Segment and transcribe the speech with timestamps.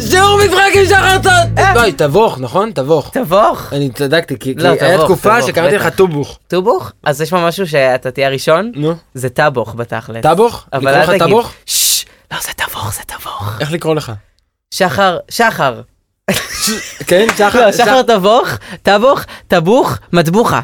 [0.00, 1.30] עם שחר!
[1.58, 1.74] אה.
[1.74, 2.70] לא, תבוך, נכון?
[2.74, 3.10] תבוך.
[3.12, 3.72] תבוך.
[3.72, 5.76] אני צדקתי, כי לא, היה תבוך, תקופה שקראתי.
[5.76, 6.38] לך טובוך.
[6.48, 6.92] טובוך?
[7.04, 8.72] אז יש פה משהו שאתה תהיה הראשון?
[8.74, 8.94] נו.
[9.14, 10.22] זה טבוך בתכלס.
[10.22, 10.66] טבוך?
[10.74, 11.10] לקרוא לך.
[11.22, 11.52] טבוך?
[12.32, 13.48] לא, זה טבוך, זה טבוך.
[13.60, 14.12] איך לקרוא לך?
[14.74, 15.80] שחר, שחר.
[17.06, 17.66] כן, שחר?
[17.66, 18.48] לא, שחר טבוך,
[18.82, 20.60] טבוך, טבוך, מטבוחה.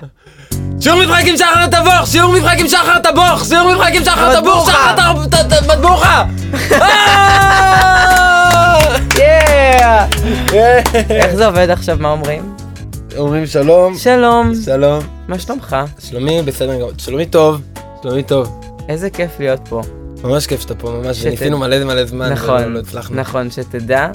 [0.81, 2.07] שיעור משחק עם שחר טבוך!
[2.07, 3.45] שיעור משחק עם שחר טבוך!
[3.49, 4.71] שיעור משחק עם שחר טבוך!
[4.71, 6.25] שחר ט- ט- ט- מטבוחה!
[11.11, 12.55] איך זה עובד עכשיו, מה אומרים?
[13.17, 15.01] אומרים שלום, שלום, שלום.
[15.29, 15.77] מה שלומך?
[15.99, 16.91] שלומי בסדר גמור.
[16.99, 17.61] שלומי טוב,
[18.03, 18.61] שלומי טוב.
[18.89, 19.81] איזה כיף להיות פה.
[20.25, 23.17] ממש כיף שאתה פה, ממש, שת- ניסינו מלא מלא זמן, ולא נכון, לא הצלחנו.
[23.17, 24.09] נכון, שתדע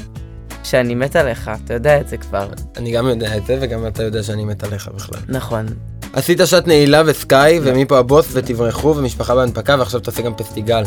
[0.63, 2.47] שאני מת עליך, אתה יודע את זה כבר.
[2.77, 5.19] אני גם יודע את זה, וגם אתה יודע שאני מת עליך בכלל.
[5.29, 5.65] נכון.
[6.13, 10.83] עשית שעת נעילה וסקאי, ומפה הבוס, ותברחו, ומשפחה בהנפקה, ועכשיו אתה עושה גם פסטיגל.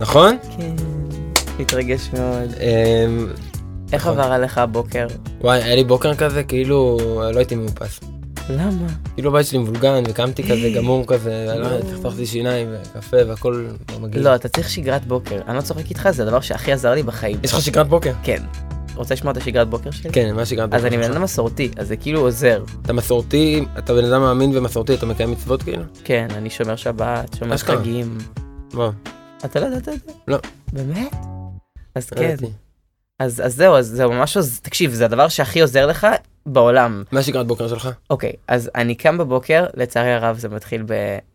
[0.00, 0.36] נכון?
[0.58, 0.74] כן,
[1.62, 2.54] מתרגש מאוד.
[2.60, 3.26] אמ,
[3.92, 4.18] איך נכון.
[4.18, 5.06] עבר עליך הבוקר?
[5.40, 6.98] וואי, היה לי בוקר כזה, כאילו,
[7.32, 8.00] לא הייתי מאופס.
[8.50, 8.86] למה?
[9.14, 13.66] כאילו הבית שלי מבולגן, וקמתי כזה גמור כזה, לא יודע, תחתוך שיניים, וקפה, והכל
[14.00, 14.24] מגעיל.
[14.24, 15.40] לא, אתה צריך שגרת בוקר.
[15.48, 17.36] אני לא צוחק איתך, זה הדבר שהכי עזר לי בחיים.
[17.42, 18.12] יש לך שגרת בוקר?
[18.22, 18.42] כן.
[18.94, 20.12] רוצה לשמוע את השגרת בוקר שלי?
[20.12, 21.12] כן, מה שגרת בוקר אז אני בן?
[21.12, 22.64] אדם מסורתי, אז זה כאילו עוזר.
[22.82, 25.82] אתה מסורתי, אתה בן אדם מאמין ומסורתי, אתה מקיים מצוות כאילו?
[26.04, 27.56] כן, אני שומר שבת, שומר.
[27.56, 28.18] חגים.
[28.74, 28.90] בוא,
[29.44, 30.12] אתה לא ידעת את זה?
[30.28, 30.38] לא.
[30.72, 31.41] באמת?
[31.94, 32.36] אז לא כן.
[33.18, 34.60] אז אז זהו, אז זה ממש עוז...
[34.60, 36.06] תקשיב, זה הדבר שהכי עוזר לך
[36.46, 37.04] בעולם.
[37.12, 37.88] מה שגרת בוקר שלך?
[38.10, 40.92] אוקיי, אז אני קם בבוקר, לצערי הרב זה מתחיל ב...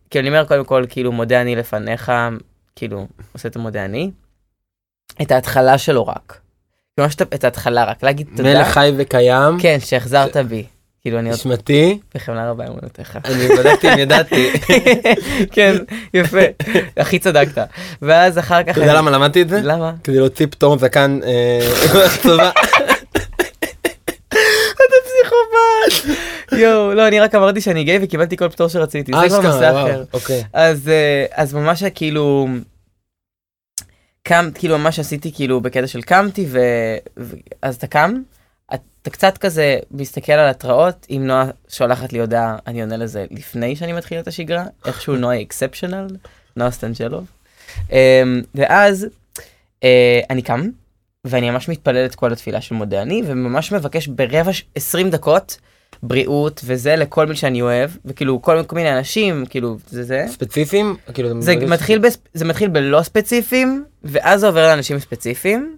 [0.10, 2.12] כאילו אני אומר קודם כל, כאילו מודה אני לפניך,
[2.76, 4.12] כאילו, עושה את המודה אני.
[5.22, 6.40] את ההתחלה שלו רק.
[7.00, 8.54] ממש את- ההתחלה רק, להגיד תודה.
[8.54, 10.66] מלך חי וקיים, כן, שהחזרת בי.
[11.08, 13.18] כאילו אני נשמתי, בחמלה רבה אמונותיך.
[13.26, 14.50] אני בדקתי אם ידעתי.
[15.56, 15.76] כן,
[16.14, 16.42] יפה,
[16.98, 17.68] הכי צדקת.
[18.02, 18.72] ואז אחר כך...
[18.72, 19.60] אתה יודע למה למדתי את זה?
[19.64, 19.94] למה?
[20.04, 21.60] כדי להוציא פטור זקן אה,
[21.94, 22.52] מהצבא.
[25.04, 26.18] פסיכופת!
[26.52, 30.04] יואו, לא, אני רק אמרתי שאני גיי וקיבלתי כל פטור שרציתי, זה כבר נושא אחר.
[30.14, 30.44] אוקיי.
[30.54, 32.48] אז, אה, אז ממש כאילו,
[34.24, 36.60] קם, כאילו ממש עשיתי כאילו בקטע של קמתי, ו...
[37.18, 37.36] ו...
[37.62, 38.14] אז אתה קם,
[39.08, 43.76] אתה קצת כזה מסתכל על התראות, אם נועה שולחת לי הודעה, אני עונה לזה לפני
[43.76, 46.08] שאני מתחיל את השגרה, איכשהו נועה אקספשנל,
[46.56, 47.26] נועה סטנג'לוב.
[47.92, 49.08] אמ, ואז
[49.84, 50.70] אה, אני קם,
[51.26, 55.58] ואני ממש מתפלל את כל התפילה של מודה אני, וממש מבקש ברבע, ש- 20 דקות,
[56.04, 60.26] בריאות וזה לכל מי שאני אוהב, וכאילו כל, כל מיני אנשים, כאילו, זה זה.
[60.30, 60.96] ספציפיים?
[61.14, 62.20] כאילו, זה מתחיל, בספ...
[62.34, 65.77] זה מתחיל בלא ספציפיים, ואז זה עובר לאנשים ספציפיים.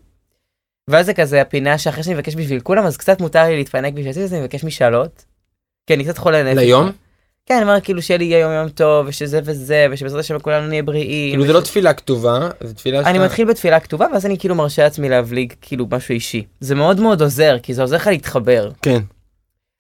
[0.90, 4.12] ואז זה כזה הפינה שאחרי שאני מבקש בשביל כולם, אז קצת מותר לי להתפנק בשביל
[4.14, 5.26] זה, אז אני מבקש משאלות.
[5.88, 6.58] כן, אני קצת חולה נפש.
[6.58, 6.92] ליום?
[7.46, 10.84] כן, אני אומר כאילו שיהיה לי יום יום טוב, ושזה וזה, ושבעזרת השם כולנו נהיה
[10.84, 11.32] בריאים.
[11.32, 14.56] כאילו זה וש- לא תפילה כתובה, זה תפילה אני מתחיל בתפילה כתובה, ואז אני כאילו
[14.56, 16.44] מרשה לעצמי להבליג כאילו משהו אישי.
[16.60, 18.72] זה מאוד מאוד עוזר, כי זה עוזר לך להתחבר.
[18.82, 19.00] כן.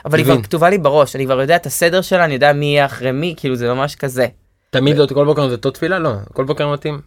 [0.05, 0.25] אבל היא.
[0.25, 3.11] כבר כתובה לי בראש, אני כבר יודע את הסדר שלה, אני יודע מי יהיה אחרי
[3.11, 4.27] מי, כאילו זה ממש כזה.
[4.69, 5.99] תמיד לא, כל בוקר זה אותו תפילה?
[5.99, 7.01] לא, כל בוקר מתאים.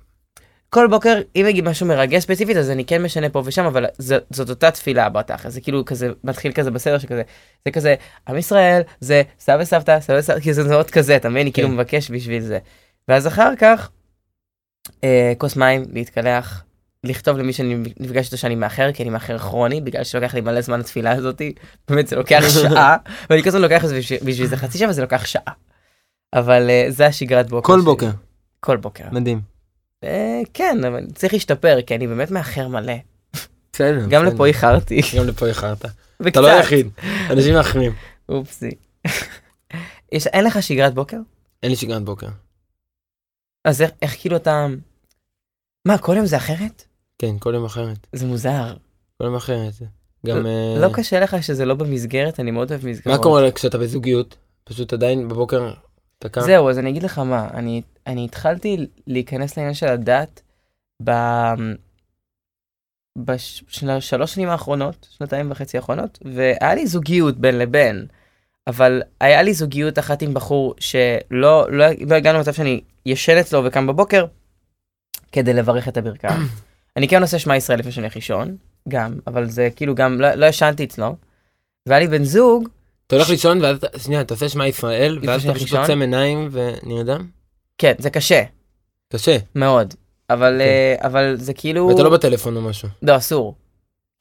[0.74, 4.14] כל בוקר, אם יגיד משהו מרגש ספציפית, אז אני כן משנה פה ושם, אבל ז,
[4.30, 7.22] זאת אותה תפילה בתכל'ס, זה כאילו כזה, מתחיל כזה בסדר שכזה,
[7.64, 7.94] זה כזה,
[8.28, 11.42] עם ישראל, זה סבא וסבתא, סבא וסבתא, כאילו זה מאוד כזה, אתה מבין?
[11.42, 11.74] אני כאילו כן.
[11.74, 12.58] מבקש בשביל זה.
[13.08, 13.90] ואז אחר כך,
[15.04, 16.64] אה, כוס מים, להתקלח,
[17.04, 20.60] לכתוב למי שאני נפגש איתו שאני מאחר, כי אני מאחר כרוני, בגלל שלוקח לי מלא
[20.60, 21.54] זמן התפילה הזאתי,
[21.88, 22.96] באמת זה לוקח שעה,
[23.30, 25.52] ואני כל הזמן לוקח את זה בשביל- בשביל זה חצי שעה, וזה לוקח שעה.
[26.34, 27.84] אבל אה, זה השגרת בוקר כל שלי.
[27.84, 28.10] בוקר.
[28.60, 29.04] כל בוקר.
[29.12, 29.51] מדהים.
[30.04, 32.92] אה, כן, אבל צריך להשתפר, כי אני באמת מאחר מלא.
[33.72, 34.06] בסדר.
[34.08, 34.24] גם.
[34.24, 35.00] לפה איחרתי.
[35.18, 35.84] גם לפה איחרת.
[36.28, 36.88] אתה לא היחיד,
[37.30, 37.92] אנשים מאחרים.
[38.28, 38.70] אופסי.
[40.12, 41.16] אין לך שגרת בוקר?
[41.62, 42.26] אין לי שגרת בוקר.
[43.64, 44.66] אז איך- כאילו אתה...
[45.88, 46.84] מה, כל יום זה אחרת?
[47.18, 48.06] כן, כל יום אחרת.
[48.12, 48.74] זה מוזר.
[49.18, 49.72] כל יום אחרת.
[50.26, 50.46] גם...
[50.46, 52.40] אה, לא קשה לך שזה לא במסגרת?
[52.40, 53.16] אני מאוד אוהב מסגרות.
[53.18, 54.36] מה קורה כשאתה בזוגיות?
[54.64, 55.72] פשוט עדיין בבוקר
[56.28, 56.40] קם?
[56.40, 60.40] זהו, אז אני אגיד לך מה, אני, אני התחלתי להיכנס לעניין של הדת
[61.04, 61.10] ב...
[63.16, 68.06] בשלוש שנים האחרונות, שנתיים וחצי האחרונות, והיה לי זוגיות בין לבין,
[68.66, 73.64] אבל היה לי זוגיות אחת עם בחור שלא לא, לא הגענו למצב שאני ישן אצלו
[73.64, 74.24] וקם בבוקר
[75.32, 76.40] כדי לברך את הברכיים.
[76.96, 78.56] אני כן עושה שמע ישראל לפני שאני הולך לישון,
[78.88, 81.16] גם, אבל זה כאילו גם, לא, לא ישנתי אצלו.
[81.86, 82.68] והיה לי בן זוג,
[83.12, 85.78] אתה הולך לישון ואז, אתה- שנייה, אתה עושה שמע ישראל, ואז אתה פשוט?
[85.78, 87.26] עוצם עיניים ונרדם?
[87.78, 88.42] כן, זה קשה,
[89.12, 89.36] קשה.
[89.54, 89.94] מאוד,
[90.30, 90.60] אבל, כן.
[90.60, 91.86] אה, אבל זה כאילו...
[91.88, 92.88] ואתה לא בטלפון או משהו.
[93.02, 93.54] לא, אסור.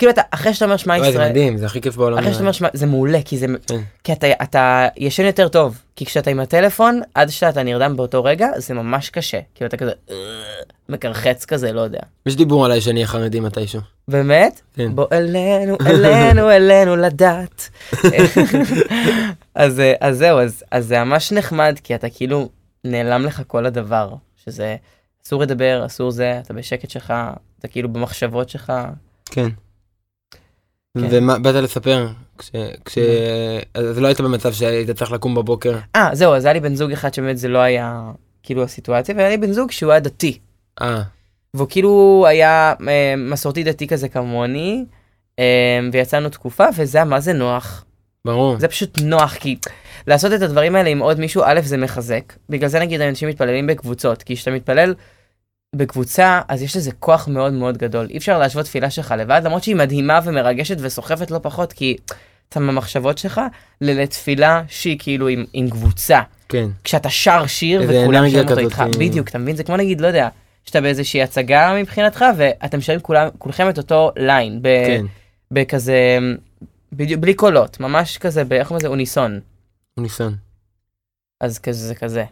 [0.01, 2.17] כאילו אתה, אחרי שאתה אומר שמע וואי, זה ישראל, מדהים, זה הכי כיף בעולם.
[2.17, 3.81] אחרי שאתה אומר שמע, זה מעולה, כי זה, כן.
[4.03, 8.47] כי אתה, אתה ישן יותר טוב, כי כשאתה עם הטלפון, עד שאתה נרדם באותו רגע,
[8.57, 10.15] זה ממש קשה, כאילו אתה כזה, "אה",
[10.89, 11.99] מקרחץ כזה, לא יודע.
[12.25, 13.81] יש דיבור עליי שאני אהיה חרדי מתישהו.
[14.07, 14.61] באמת?
[14.73, 14.95] כן.
[14.95, 17.69] בוא אלינו, אלינו, אלינו לדת.
[19.55, 22.49] אז, אז זהו, אז, אז זה ממש נחמד, כי אתה כאילו
[22.83, 24.13] נעלם לך כל הדבר,
[24.45, 24.75] שזה
[25.25, 27.13] אסור לדבר, אסור זה, אתה בשקט שלך,
[27.59, 28.73] אתה כאילו במחשבות שלך.
[29.25, 29.49] כן.
[30.97, 31.07] כן.
[31.11, 32.07] ומה, באת לספר,
[32.37, 32.51] כש...
[32.85, 32.97] כש...
[33.73, 35.77] אז לא היית במצב שהיית צריך לקום בבוקר.
[35.95, 38.01] אה, זהו, אז היה לי בן זוג אחד שבאמת זה לא היה
[38.43, 40.39] כאילו הסיטואציה, והיה לי בן זוג שהוא היה דתי.
[40.81, 41.01] אה,
[41.53, 44.85] והוא כאילו היה אה, מסורתי דתי כזה כמוני,
[45.39, 47.85] אה, ויצאנו תקופה, וזה היה מה זה נוח.
[48.25, 48.59] ברור.
[48.59, 49.57] זה פשוט נוח, כי
[50.07, 52.33] לעשות את הדברים האלה עם עוד מישהו, א', זה מחזק.
[52.49, 54.93] בגלל זה נגיד אנשים מתפללים בקבוצות, כי כשאתה מתפלל
[55.75, 58.07] בקבוצה, אז יש לזה כוח מאוד מאוד גדול.
[58.09, 61.97] אי אפשר להשוות תפילה שלך לבד, למרות שהיא מדהימה ומרגשת וסוחפת לא פחות, כי
[62.49, 63.41] אתה במחשבות שלך,
[63.81, 66.21] לתפילה שהיא כאילו עם, עם קבוצה.
[66.49, 66.69] כן.
[66.83, 68.87] כשאתה שר שיר וכולם שרים אותו איתך, אה.
[68.99, 69.55] בדיוק, אתה מבין?
[69.55, 70.29] זה כמו נגיד, לא יודע,
[70.65, 75.05] שאתה באיזושהי הצגה מבחינתך, ואתם שרים כולם, כולכם את אותו ליין, ב- כן.
[75.51, 76.17] בכזה,
[76.93, 78.87] בדיוק, בלי קולות, ממש כזה, ב- איך קוראים לזה?
[78.87, 79.39] אוניסון.
[79.95, 80.35] הוא ניסון.
[81.41, 82.23] אז כזה זה כזה.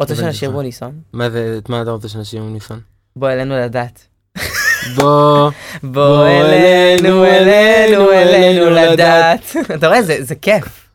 [0.00, 0.54] רוצה שנשיר אותך.
[0.54, 1.00] באוניסון?
[1.12, 2.80] מה זה, את מה אתה רוצה שנשאיר הוא ניסון?
[3.16, 4.06] בוא אלינו לדעת.
[4.96, 5.50] בוא.
[5.82, 9.40] בוא אלינו, אלינו, אלינו לדעת.
[9.74, 10.88] אתה רואה, זה כיף.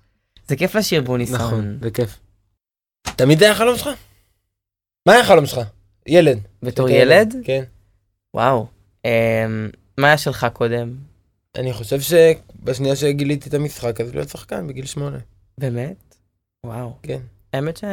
[0.47, 1.35] זה כיף לשיר באוניסון.
[1.35, 2.19] נכון, זה כיף.
[3.15, 3.89] תמיד זה היה החלום שלך?
[5.05, 5.61] מה היה החלום שלך?
[6.07, 6.39] ילד.
[6.63, 7.35] בתור ילד?
[7.43, 7.63] כן.
[8.33, 8.67] וואו.
[9.05, 10.95] אמ, מה היה שלך קודם?
[11.57, 15.17] אני חושב שבשנייה שגיליתי את המשחק, אז להיות שחקן בגיל שמונה.
[15.57, 16.15] באמת?
[16.65, 16.93] וואו.
[17.03, 17.19] כן.
[17.53, 17.83] האמת ש...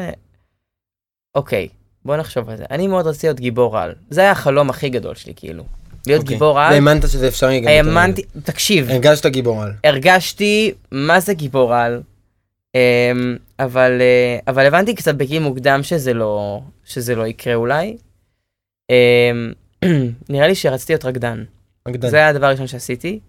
[1.34, 1.68] אוקיי,
[2.04, 2.64] בוא נחשוב על זה.
[2.70, 3.94] אני מאוד רציתי להיות גיבור על.
[4.10, 5.64] זה היה החלום הכי גדול שלי, כאילו.
[6.06, 6.34] להיות אוקיי.
[6.34, 6.72] גיבור על.
[6.72, 7.68] והאמנת שזה אפשרי גם.
[7.68, 8.22] האמנתי.
[8.42, 9.72] תקשיב, הרגשת גיבור על.
[9.84, 12.02] הרגשתי מה זה גיבור על,
[12.74, 17.96] אמ, אבל, אה, אבל הבנתי קצת בגיל מוקדם שזה לא, שזה לא יקרה אולי.
[18.90, 19.52] אמ,
[20.28, 21.44] נראה לי שרציתי להיות רקדן.
[21.88, 22.08] רקדן.
[22.08, 23.20] זה היה הדבר הראשון שעשיתי.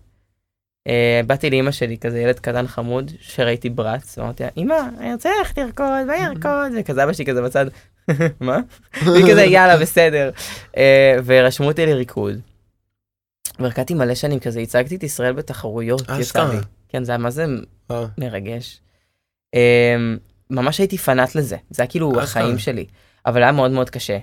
[0.88, 5.30] Uh, באתי לאימא שלי, כזה ילד קטן חמוד, שראיתי ברץ, ואמרתי לה, אמא, אני רוצה
[5.38, 6.72] ללכת לרקוד, מה ירקוד?
[6.80, 7.66] וכזה אבא שלי כזה בצד,
[8.40, 8.58] מה?
[9.06, 10.32] והיא כזה, יאללה, בסדר.
[10.72, 10.78] Uh,
[11.26, 12.40] ורשמו אותי לריקוד.
[13.60, 16.54] והרקדתי מלא שנים, כזה ייצגתי את ישראל בתחרויות, יצא אשכרה.
[16.54, 16.60] לי.
[16.90, 17.46] כן, זה היה מה זה
[17.90, 18.06] וואו.
[18.18, 18.82] מרגש.
[20.50, 22.22] ממש הייתי פנאט לזה, זה היה כאילו.
[22.22, 22.86] החיים שלי,
[23.26, 24.18] אבל היה מאוד מאוד קשה.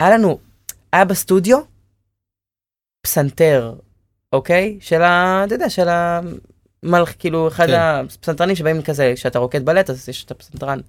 [0.00, 0.38] היה לנו,
[0.92, 1.58] היה בסטודיו,
[3.02, 3.74] פסנתר,
[4.32, 4.78] אוקיי?
[4.80, 5.42] של ה...
[5.46, 6.20] אתה יודע, של ה...
[6.82, 7.74] מלך, כאילו, אחד כן.
[7.74, 10.80] הפסנתרנים שבאים כזה, כשאתה רוקד בלט, אז יש את הפסנתרן.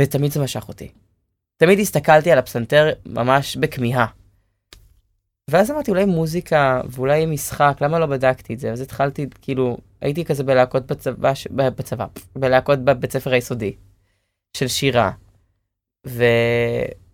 [0.00, 0.92] ותמיד זה משך אותי.
[1.56, 4.06] תמיד הסתכלתי על הפסנתר ממש בכמיהה.
[5.50, 8.72] ואז אמרתי, אולי מוזיקה, ואולי משחק, למה לא בדקתי את זה?
[8.72, 12.06] אז התחלתי, כאילו, הייתי כזה בלהקות בצבא, ש- בצבא,
[12.36, 13.76] בלהקות בבית ספר היסודי,
[14.56, 15.10] של שירה.
[16.06, 16.24] ו...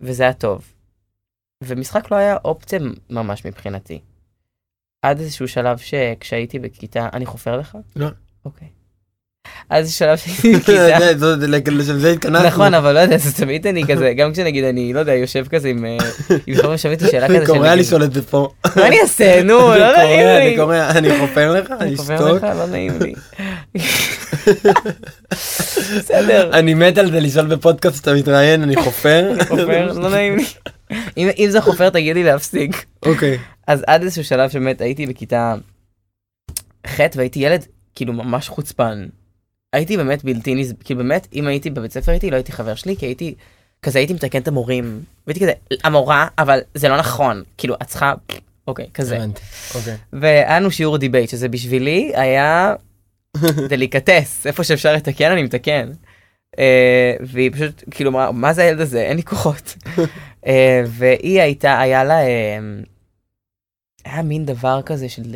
[0.01, 0.73] וזה היה טוב.
[1.63, 4.01] ומשחק לא היה אופציה ממש מבחינתי.
[5.01, 7.77] עד איזשהו שלב שכשהייתי בכיתה, אני חופר לך?
[7.95, 8.07] לא.
[8.45, 8.67] אוקיי.
[9.71, 11.13] איזה שלב שהייתי בכיתה.
[11.17, 12.43] זה- לשם התכנסנו.
[12.47, 15.67] נכון, אבל לא יודע, זה תמיד אני כזה, גם כשנגיד אני, לא יודע, יושב כזה
[15.69, 15.85] עם...
[15.85, 15.97] אה,
[16.47, 18.49] עם חבר'ה שומעים אותי שאלה כזה, קורא שנגיד, לשאול את זה פה.
[18.75, 20.57] מה אני אעשה, נו, לא אני קורא, נעים אני לי.
[20.57, 22.37] קורא, אני חופר לך, אני אני חופר אשתוק.
[22.43, 23.13] לך, לא נעים לי.
[25.97, 29.31] בסדר, אני מת על זה לשאול בפודקאסט שאתה מתראיין, אני חופר.
[29.31, 30.45] אני חופר, לא נעים לי.
[31.17, 32.85] אם אם זה חופר, תגיד לי להפסיק.
[33.05, 33.37] אוקיי.
[33.67, 35.55] אז עד איזשהו שלב שבאמת הייתי בכיתה
[36.87, 39.05] ח' והייתי ילד כאילו ממש חוצפן.
[39.73, 40.73] הייתי באמת בלתי נס...
[40.83, 43.35] כאילו באמת, אם הייתי בבית ספר איתי, לא הייתי חבר שלי, כי הייתי,
[43.81, 45.03] כזה הייתי מתקן את המורים.
[45.27, 45.51] והייתי כזה,
[45.83, 47.43] המורה, אבל זה לא נכון.
[47.57, 48.13] כאילו, את צריכה,
[48.67, 49.17] אוקיי, כזה.
[49.75, 49.95] אוקיי.
[50.13, 52.73] והיה לנו שיעור debate, שזה בשבילי היה
[53.69, 55.91] דליקטס, איפה שאפשר לתקן אני מתקן.
[56.59, 59.75] אה, והיא פשוט כאילו אמרה מה זה הילד הזה אין לי כוחות.
[60.47, 62.59] אה, והיא הייתה היה לה אה,
[64.05, 65.35] היה מין דבר כזה של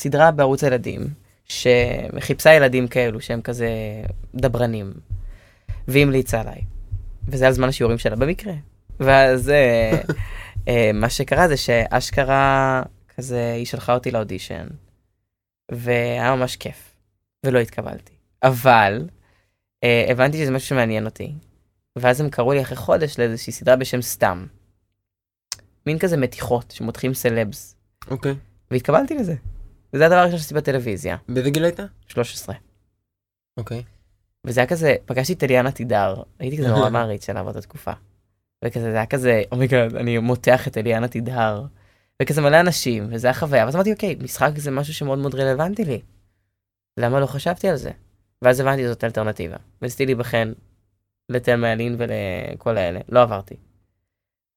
[0.00, 1.06] סדרה בערוץ הילדים
[1.48, 3.68] שחיפשה ילדים כאלו שהם כזה
[4.34, 4.92] דברנים.
[5.88, 6.60] והיא המליצה עליי.
[7.28, 8.52] וזה היה זמן השיעורים שלה במקרה.
[9.00, 10.00] ואז אה,
[10.68, 12.82] אה, מה שקרה זה שאשכרה
[13.16, 14.66] כזה היא שלחה אותי לאודישן.
[15.72, 16.94] והיה ממש כיף.
[17.46, 18.12] ולא התקבלתי.
[18.42, 19.08] אבל
[19.84, 21.32] אה, הבנתי שזה משהו שמעניין אותי.
[21.96, 24.46] ואז הם קראו לי אחרי חודש לאיזושהי סדרה בשם סתם.
[25.86, 27.76] מין כזה מתיחות שמותחים סלבס.
[28.10, 28.34] אוקיי.
[28.70, 29.34] והתקבלתי לזה.
[29.92, 31.80] וזה הדבר הראשון שעשיתי בטלוויזיה, באיזה גיל היית?
[32.08, 32.54] 13.
[33.56, 33.82] אוקיי.
[34.46, 37.92] וזה היה כזה, פגשתי את אליאנה תידר, הייתי כזה נורא מעריץ שלה באותה תקופה.
[38.64, 41.64] וכזה, זה היה כזה, oh my god, אני מותח את אליאנה תדהר.
[42.22, 45.84] וכזה מלא אנשים, וזה היה חוויה, ואז אמרתי, אוקיי, משחק זה משהו שמאוד מאוד רלוונטי
[45.84, 46.00] לי.
[46.96, 47.90] למה לא חשבתי על זה?
[48.42, 49.56] ואז הבנתי זאת אלטרנטיבה.
[49.82, 50.52] וניסיתי להיבחן
[51.28, 53.56] לתלמה ילין ולכל האלה, לא עברתי.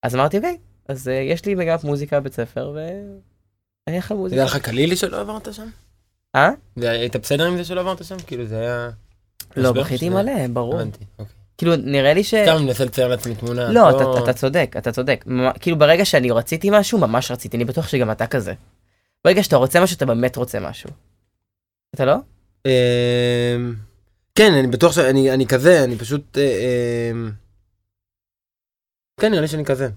[0.03, 0.57] אז אמרתי, אוקיי,
[0.87, 2.77] אז אה, יש לי מגמת מוזיקה בבית ספר,
[3.89, 4.35] ואני אלך זה.
[4.35, 5.67] היה לך קלילי שלא עברת שם?
[6.35, 6.49] אה?
[6.75, 8.15] זה- היית בסדר עם זה שלא עברת שם?
[8.27, 8.89] כאילו זה היה...
[9.57, 10.09] לא, בכיתי?
[10.09, 10.75] מלא, ברור.
[10.75, 11.35] הבנתי, אוקיי.
[11.57, 12.33] כאילו, נראה לי ש...
[12.35, 13.71] סתם אני מנסה לצייר לעצמי תמונה.
[13.71, 15.25] לא, אתה, אתה צודק, אתה צודק.
[15.59, 18.53] כאילו ברגע שאני רציתי משהו, ממש רציתי, אני בטוח שגם אתה כזה.
[19.25, 20.89] ברגע שאתה רוצה משהו, אתה באמת רוצה משהו.
[21.95, 22.15] אתה לא?
[22.65, 23.75] אמ,
[24.35, 26.37] כן, אני בטוח שאני אני כזה, אני פשוט...
[26.37, 27.31] אה, אמ,
[29.21, 29.89] כן, נראה לי שאני כזה.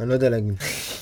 [0.00, 0.54] אני לא יודע להגיד.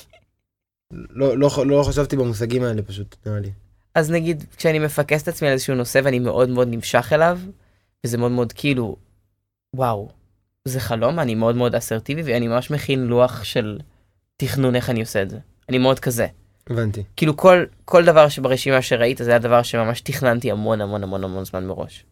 [0.92, 3.50] לא, לא, לא חשבתי במושגים האלה פשוט, נראה לי.
[3.94, 7.38] אז נגיד, כשאני מפקס את עצמי על איזשהו נושא ואני מאוד מאוד נמשך אליו,
[8.04, 8.96] וזה מאוד מאוד כאילו,
[9.76, 10.08] וואו,
[10.64, 13.78] זה חלום, אני מאוד מאוד אסרטיבי, ואני ממש מכין לוח של
[14.36, 15.38] תכנון איך אני עושה את זה.
[15.68, 16.26] אני מאוד כזה.
[16.70, 17.04] הבנתי.
[17.16, 21.44] כאילו כל, כל דבר שברשימה שראית זה היה דבר שממש תכננתי המון המון המון המון
[21.44, 22.04] זמן מראש.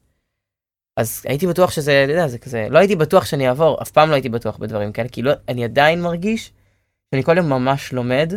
[0.96, 4.08] אז הייתי בטוח שזה, אתה יודע, זה כזה, לא הייתי בטוח שאני אעבור, אף פעם
[4.08, 6.52] לא הייתי בטוח בדברים כאלה, כאילו אני עדיין מרגיש
[7.14, 8.32] שאני כל יום ממש לומד.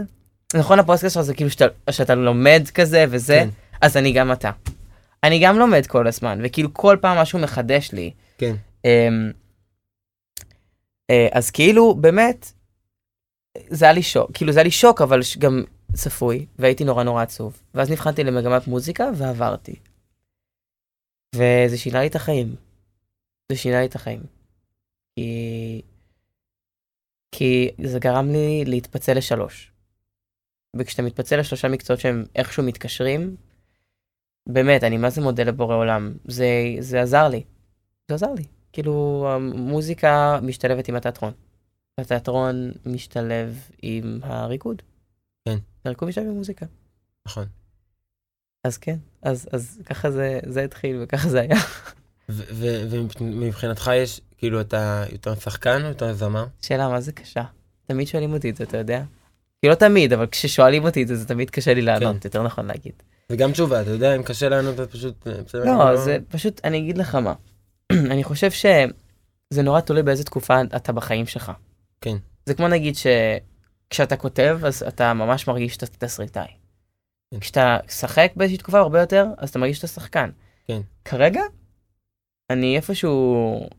[0.55, 3.49] נכון הפודקאסט שלך זה כאילו שאתה, שאתה לומד כזה וזה, כן,
[3.81, 4.51] אז אני גם אתה.
[5.23, 8.11] אני גם לומד כל הזמן, וכאילו כל פעם משהו מחדש לי.
[8.37, 8.55] כן.
[8.85, 9.31] אמ,
[11.09, 12.51] אה, אז כאילו, באמת,
[13.67, 15.63] זה היה לי שוק, כאילו זה היה לי שוק, אבל גם
[15.93, 17.61] צפוי, והייתי נורא נורא עצוב.
[17.73, 19.75] ואז נבחנתי למגמת מוזיקה ועברתי.
[21.35, 22.55] וזה שינה לי את החיים.
[23.51, 24.23] זה שינה לי את החיים.
[25.15, 25.81] כי...
[27.31, 29.71] כי זה גרם לי להתפצל לשלוש.
[30.75, 33.35] וכשאתה מתפצל לשלושה מקצועות שהם איכשהו מתקשרים,
[34.49, 36.13] באמת, אני מה זה מודה לבורא עולם.
[36.25, 36.47] זה,
[36.79, 37.43] זה עזר לי.
[38.07, 38.43] זה עזר לי.
[38.73, 41.33] כאילו, המוזיקה משתלבת עם התיאטרון.
[41.97, 44.81] התיאטרון משתלב עם הריקוד.
[45.45, 45.57] כן.
[45.85, 46.65] הריקוד משתלב עם מוזיקה.
[47.27, 47.45] נכון.
[48.63, 51.57] אז כן, אז, אז ככה זה, זה התחיל וככה זה היה.
[52.29, 56.45] ומבחינתך יש, כאילו, אתה יותר שחקן או יותר זמר?
[56.61, 57.43] שאלה מה זה קשה.
[57.85, 59.03] תמיד שואלים אותי את זה, אתה יודע?
[59.61, 62.65] כאילו לא תמיד, אבל כששואלים אותי את זה, זה תמיד קשה לי לענות, יותר נכון
[62.65, 62.93] להגיד.
[63.31, 65.27] וגם תשובה, אתה יודע, אם קשה לענות, אז פשוט...
[65.27, 67.33] אה, לא, אני זה פשוט, אני אגיד לך מה.
[68.11, 71.51] אני חושב שזה נורא תלוי באיזה תקופה אתה בחיים שלך.
[72.01, 72.17] כן.
[72.45, 76.47] זה כמו נגיד שכשאתה כותב, אז אתה ממש מרגיש שאתה תסריטאי.
[77.31, 77.39] כן.
[77.39, 80.29] כשאתה משחק באיזושהי תקופה הרבה יותר, אז אתה מרגיש שאתה שחקן.
[80.67, 80.81] כן.
[81.05, 81.41] כרגע,
[82.49, 83.69] אני איפשהו,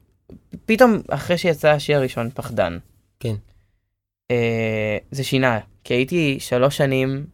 [0.67, 2.79] פתאום אחרי שיצא השיר הראשון, פחדן.
[3.21, 3.35] כן.
[4.31, 7.27] אה, זה שינה, כי הייתי שלוש שנים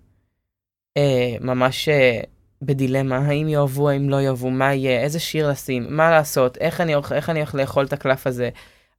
[0.97, 2.21] אה, ממש אה,
[2.63, 6.95] בדילמה, האם יאהבו, האם לא יאהבו, מה יהיה, איזה שיר לשים, מה לעשות, איך אני,
[6.95, 8.51] הולך- אני לאכול את הקלף הזה,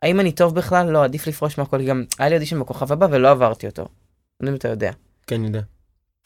[0.01, 0.89] האם אני טוב בכלל?
[0.89, 3.81] לא, עדיף לפרוש מהכל, גם היה לי אודישן בכוכב הבא ולא עברתי אותו.
[3.81, 3.87] לא
[4.41, 4.91] יודע אם אתה יודע.
[5.27, 5.61] כן, אני יודע.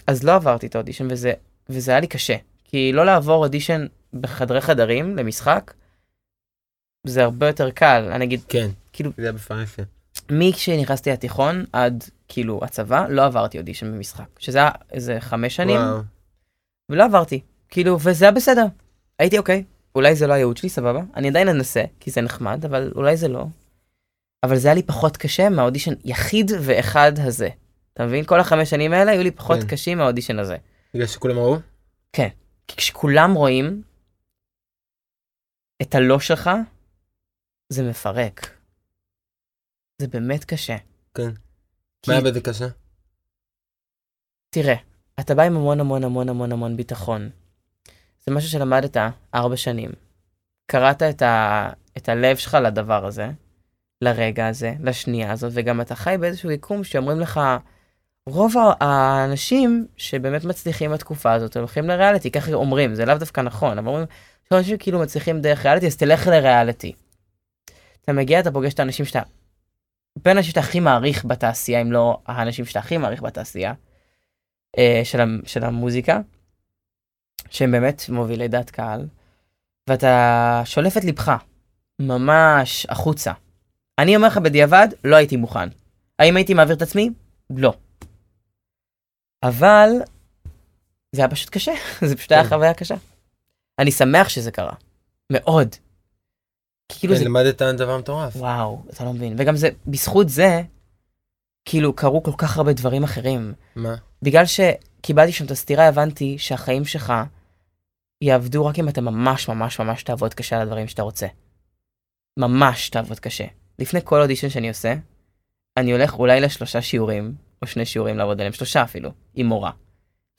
[0.07, 1.33] אז לא עברתי את האודישן וזה,
[1.69, 2.35] וזה היה לי קשה.
[2.63, 5.73] כי לא לעבור אודישן בחדרי חדרים למשחק,
[7.07, 8.09] זה הרבה יותר קל.
[8.11, 8.69] אני אגיד, כן.
[8.93, 9.85] כאילו, זה היה בפרנסיה.
[10.31, 14.39] מכשנכנסתי לתיכון עד כאילו הצבא, לא עברתי אודישן במשחק.
[14.39, 16.00] שזה היה איזה חמש שנים, וואו.
[16.89, 17.41] ולא עברתי.
[17.69, 18.65] כאילו, וזה היה בסדר.
[19.19, 19.63] הייתי אוקיי,
[19.95, 21.01] אולי זה לא הייעוד שלי, סבבה.
[21.15, 23.45] אני עדיין אנסה, כי זה נחמד, אבל אולי זה לא.
[24.43, 27.50] אבל זה היה לי פחות קשה מהאודישן יחיד ואחד הזה.
[27.93, 28.25] אתה מבין?
[28.25, 29.67] כל החמש שנים האלה היו לי פחות כן.
[29.67, 30.57] קשים מהאודישן הזה.
[30.93, 31.57] בגלל שכולם ראו?
[32.67, 33.81] כי כשכולם רואים
[35.81, 36.50] את הלא שלך,
[37.69, 38.58] זה מפרק.
[39.99, 40.75] זה באמת קשה.
[41.13, 41.29] כן.
[42.01, 42.67] כי מה היה בזה קשה?
[44.49, 44.75] תראה,
[45.19, 47.29] אתה בא עם המון המון המון המון המון ביטחון.
[48.25, 48.97] זה משהו שלמדת
[49.33, 49.91] ארבע שנים.
[50.65, 51.69] קראת את, ה...
[51.97, 53.29] את הלב שלך לדבר הזה,
[54.01, 57.39] לרגע הזה, לשנייה הזאת, וגם אתה חי באיזשהו יקום שאומרים לך,
[58.25, 63.87] רוב האנשים שבאמת מצליחים בתקופה הזאת הולכים לריאליטי, ככה אומרים, זה לאו דווקא נכון, אבל
[63.87, 64.05] אומרים,
[64.51, 66.93] אנשים כאילו מצליחים דרך ריאליטי, אז תלך לריאליטי.
[68.01, 69.21] אתה מגיע, אתה פוגש את האנשים שאתה,
[70.15, 73.73] בין האנשים שאתה הכי מעריך בתעשייה, אם לא האנשים שאתה הכי מעריך בתעשייה,
[74.77, 76.19] אה, של, המ- של המוזיקה,
[77.49, 79.07] שהם באמת מובילי דעת קהל,
[79.89, 81.31] ואתה שולף את ליבך,
[81.99, 83.31] ממש החוצה.
[83.99, 85.69] אני אומר לך בדיעבד, לא הייתי מוכן.
[86.19, 87.09] האם הייתי מעביר את עצמי?
[87.49, 87.73] לא.
[89.43, 89.89] אבל
[91.11, 91.71] זה היה פשוט קשה,
[92.09, 92.49] זה פשוט היה כן.
[92.49, 92.95] חוויה קשה.
[93.79, 94.73] אני שמח שזה קרה,
[95.31, 95.75] מאוד.
[96.89, 98.36] כאילו זה, כן, למדת דבר מטורף.
[98.36, 99.36] וואו, אתה לא מבין.
[99.38, 100.62] וגם זה, בזכות זה,
[101.65, 103.53] כאילו קרו כל כך הרבה דברים אחרים.
[103.75, 103.96] מה?
[104.22, 107.13] בגלל שקיבלתי שם את הסתירה, הבנתי שהחיים שלך
[108.22, 111.27] יעבדו רק אם אתה ממש ממש ממש תעבוד קשה על הדברים שאתה רוצה.
[112.39, 113.46] ממש תעבוד קשה.
[113.79, 114.93] לפני כל אודישן שאני עושה,
[115.77, 119.72] אני הולך אולי לשלושה שיעורים, או שני שיעורים לעבוד עליהם, שלושה אפילו, עם מורה.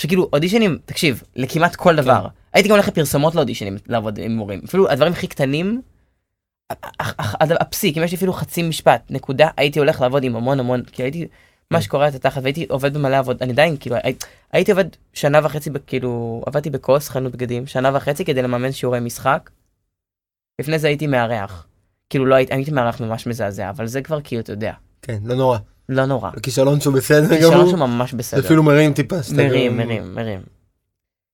[0.03, 2.27] שכאילו אודישנים, תקשיב, לכמעט כל דבר.
[2.53, 4.61] הייתי גם הולך לפרסומות לאודישנים לעבוד עם מורים.
[4.65, 5.83] אפילו הדברים הכי קטנים,
[7.41, 11.03] הפסיק, אם יש לי אפילו חצי משפט, נקודה, הייתי הולך לעבוד עם המון המון, כי
[11.03, 11.27] הייתי,
[11.71, 14.15] מה שקורה את התחת, והייתי עובד במלא עבוד, אני עדיין, כאילו, הי-
[14.53, 19.51] הייתי עובד שנה וחצי, כאילו, עבדתי בקוס, חנות בגדים, שנה וחצי כדי לממן שיעורי משחק.
[20.61, 21.67] לפני זה הייתי מארח.
[22.11, 24.73] כאילו לא הייתי, הייתי מארח ממש מזעזע, אבל זה כבר כאילו, אתה יודע,
[25.03, 25.59] כן, לא נורא.
[25.89, 26.31] לא נורא.
[26.43, 27.67] כישלון שהוא בסדר כישלון גמור.
[27.69, 28.41] שהוא ממש בסדר.
[28.41, 29.17] אפילו מרים טיפה.
[29.37, 30.41] מרים, מרים, מרים.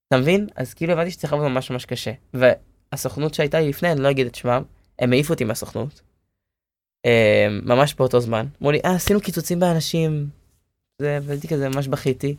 [0.09, 0.47] אתה מבין?
[0.57, 2.12] אז כאילו הבנתי שצריך לעבוד ממש ממש קשה.
[2.35, 4.62] והסוכנות שהייתה לי לפני, אני לא אגיד את שמם,
[4.99, 6.00] הם העיפו אותי מהסוכנות.
[7.07, 8.47] אה, ממש באותו זמן.
[8.61, 10.29] אמרו לי, אה, עשינו קיצוצים באנשים.
[10.99, 12.37] זה, והייתי כזה, ממש בכיתי.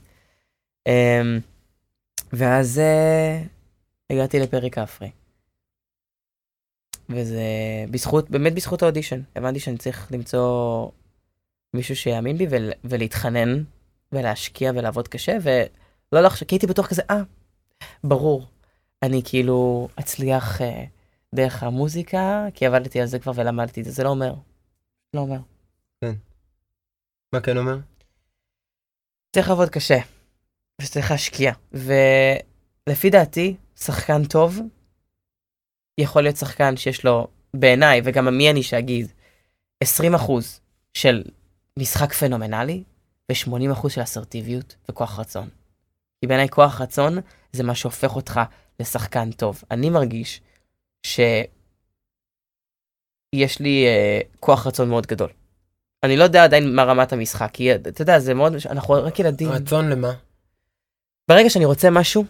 [0.87, 1.21] אה,
[2.33, 3.41] ואז אה,
[4.09, 5.11] הגעתי לפרק כפרי.
[7.09, 7.43] וזה
[7.91, 9.21] בזכות, באמת בזכות האודישן.
[9.35, 10.87] הבנתי שאני צריך למצוא
[11.73, 13.63] מישהו שיאמין בי ול, ולהתחנן
[14.11, 17.21] ולהשקיע ולעבוד קשה, ולא לחשוב, כי הייתי בטוח כזה, אה,
[18.03, 18.47] ברור,
[19.03, 20.61] אני כאילו אצליח
[21.35, 24.33] דרך המוזיקה, כי עבדתי על זה כבר ולמדתי את זה, זה לא אומר.
[25.13, 25.39] לא אומר.
[27.33, 27.77] מה כן אומר?
[29.35, 29.97] צריך לעבוד קשה,
[30.81, 31.53] וצריך להשקיע.
[31.73, 34.59] ולפי דעתי, שחקן טוב
[35.99, 39.11] יכול להיות שחקן שיש לו, בעיניי, וגם מי אני שאגיד,
[39.83, 39.87] 20%
[40.93, 41.23] של
[41.79, 42.83] משחק פנומנלי,
[43.31, 45.49] ו-80% של אסרטיביות וכוח רצון.
[46.21, 47.17] כי בעיניי כוח רצון
[47.51, 48.39] זה מה שהופך אותך
[48.79, 49.63] לשחקן טוב.
[49.71, 50.41] אני מרגיש
[51.05, 51.49] שיש
[53.59, 55.29] לי אה, כוח רצון מאוד גדול.
[56.03, 59.49] אני לא יודע עדיין מה רמת המשחק, כי אתה יודע, זה מאוד, אנחנו רק ילדים.
[59.49, 60.13] רצון למה?
[61.27, 62.25] ברגע שאני רוצה משהו,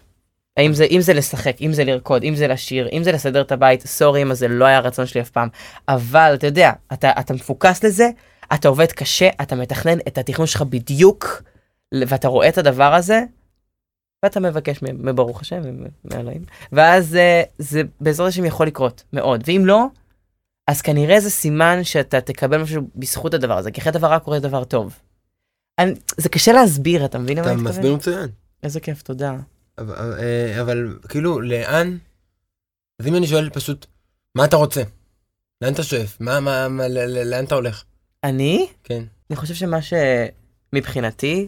[0.58, 3.52] האם זה, אם זה לשחק, אם זה לרקוד, אם זה לשיר, אם זה לסדר את
[3.52, 5.50] הבית, סורי אמא, זה לא היה הרצון שלי אף פעם.
[5.88, 8.10] אבל אתה יודע, אתה, אתה מפוקס לזה,
[8.54, 11.44] אתה עובד קשה, אתה מתכנן את התכנון שלך בדיוק,
[12.08, 13.24] ואתה רואה את הדבר הזה,
[14.24, 19.44] ואתה מבקש מברוך השם, מ- מאלוהים, ואז אה, זה בעזרת השם יכול לקרות, מאוד.
[19.48, 19.86] ואם לא,
[20.68, 24.40] אז כנראה זה סימן שאתה תקבל משהו בזכות הדבר הזה, כי אחרי דבר רע קורה
[24.40, 25.00] דבר טוב.
[25.80, 27.54] אני, זה קשה להסביר, אתה מבין אתה?
[27.56, 28.30] מסביר מצוין.
[28.64, 29.36] איזה כיף, תודה.
[29.78, 31.98] אבל, אה, אבל כאילו, לאן?
[33.02, 33.86] אז אם אני שואל פשוט,
[34.38, 34.84] מה אתה רוצה?
[35.62, 36.18] לאן אתה שואף?
[36.22, 36.88] מה, מה, מה,
[37.26, 37.84] לאן אתה הולך?
[38.24, 38.68] אני?
[38.84, 39.04] כן.
[39.30, 39.78] אני חושב שמה
[40.74, 41.48] שמבחינתי,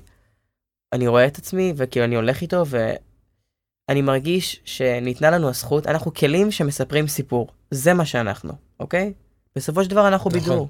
[0.94, 6.52] אני רואה את עצמי, וכאילו אני הולך איתו, ואני מרגיש שניתנה לנו הזכות, אנחנו כלים
[6.52, 7.48] שמספרים סיפור.
[7.72, 9.14] זה מה שאנחנו, אוקיי?
[9.56, 10.42] בסופו של דבר אנחנו נכון.
[10.42, 10.70] בידור,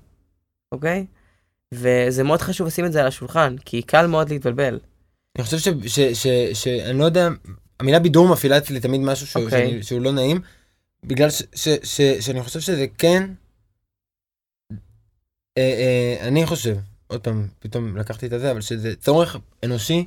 [0.71, 1.05] אוקיי?
[1.73, 4.79] וזה מאוד חשוב לשים את זה על השולחן, כי קל מאוד להתבלבל.
[5.37, 5.67] אני חושב ש...
[5.87, 7.27] ש, ש, ש לא יודע,
[7.79, 9.69] המילה בידור מפעילה אצלי תמיד משהו שהוא, אוקיי.
[9.69, 10.41] שאני, שהוא לא נעים,
[11.03, 13.29] בגלל ש, ש, ש, שאני חושב שזה כן...
[15.57, 16.75] אה, אה, אני חושב,
[17.11, 20.05] עוד פעם, פתאום לקחתי את הזה, אבל שזה צורך אנושי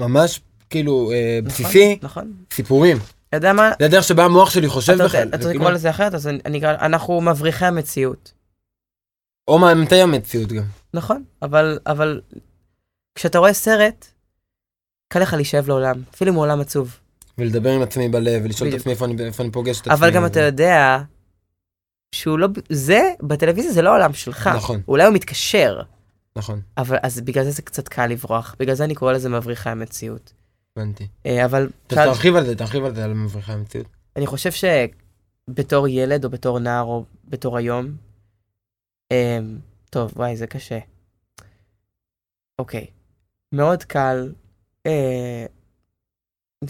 [0.00, 0.40] ממש
[0.70, 2.32] כאילו אה, בסיסי, נכון?
[2.52, 2.96] סיפורים.
[3.28, 3.70] אתה יודע מה?
[3.78, 5.28] זה הדרך שבה המוח שלי חושב אתה בכלל.
[5.28, 6.14] אתה רוצה כאילו- לקרוא לזה אחרת?
[6.14, 8.32] אז אני- אקרא, אנחנו מבריחי המציאות.
[9.48, 10.62] או מאמתי המציאות גם.
[10.94, 12.20] נכון, אבל, אבל
[13.14, 14.06] כשאתה רואה סרט,
[15.12, 16.96] קל לך להישאב לעולם, אפילו אם הוא עולם עצוב.
[17.38, 18.74] ולדבר עם עצמי בלב, ולשאול את.
[18.74, 19.94] עצמי איפה אני, איפה אני פוגש את עצמי.
[19.94, 20.98] אבל גם אתה יודע
[22.14, 24.46] שהוא לא, זה, בטלוויזיה זה לא העולם שלך.
[24.46, 25.82] נכון, אולי הוא מתקשר,
[26.36, 29.70] נכון, אבל אז בגלל זה זה קצת קל לברוח, בגלל זה אני קורא לזה מבריחי
[29.70, 30.32] המציאות.
[30.76, 31.06] הבנתי.
[31.26, 33.86] אה, אבל תרחיב על זה, תרחיב על זה, על מבריחי המציאות.
[34.16, 37.86] אני חושב שבתור ילד או בתור נער או בתור היום,
[39.12, 39.38] אה,
[39.90, 40.78] טוב, וואי, זה קשה.
[42.58, 42.86] אוקיי,
[43.52, 44.32] מאוד קל
[44.86, 45.46] אה,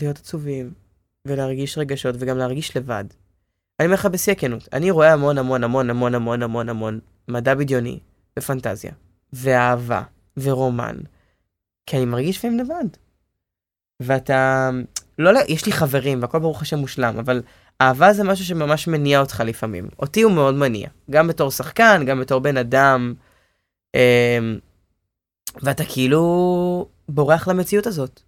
[0.00, 0.72] להיות עצובים
[1.26, 3.04] ולהרגיש רגשות וגם להרגיש לבד.
[3.80, 7.54] אני אומר לך בשיא הכנות, אני רואה המון המון המון המון המון המון המון מדע
[7.54, 7.98] בדיוני
[8.38, 8.92] ופנטזיה
[9.32, 10.02] ואהבה
[10.36, 10.96] ורומן,
[11.86, 12.84] כי אני מרגיש לפעמים לבד.
[14.00, 14.70] ואתה,
[15.18, 17.42] לא, לא, יש לי חברים והכל ברוך השם מושלם, אבל
[17.80, 19.88] אהבה זה משהו שממש מניע אותך לפעמים.
[19.98, 23.14] אותי הוא מאוד מניע, גם בתור שחקן, גם בתור בן אדם.
[23.94, 24.58] אמ,
[25.62, 28.20] ואתה כאילו בורח למציאות הזאת.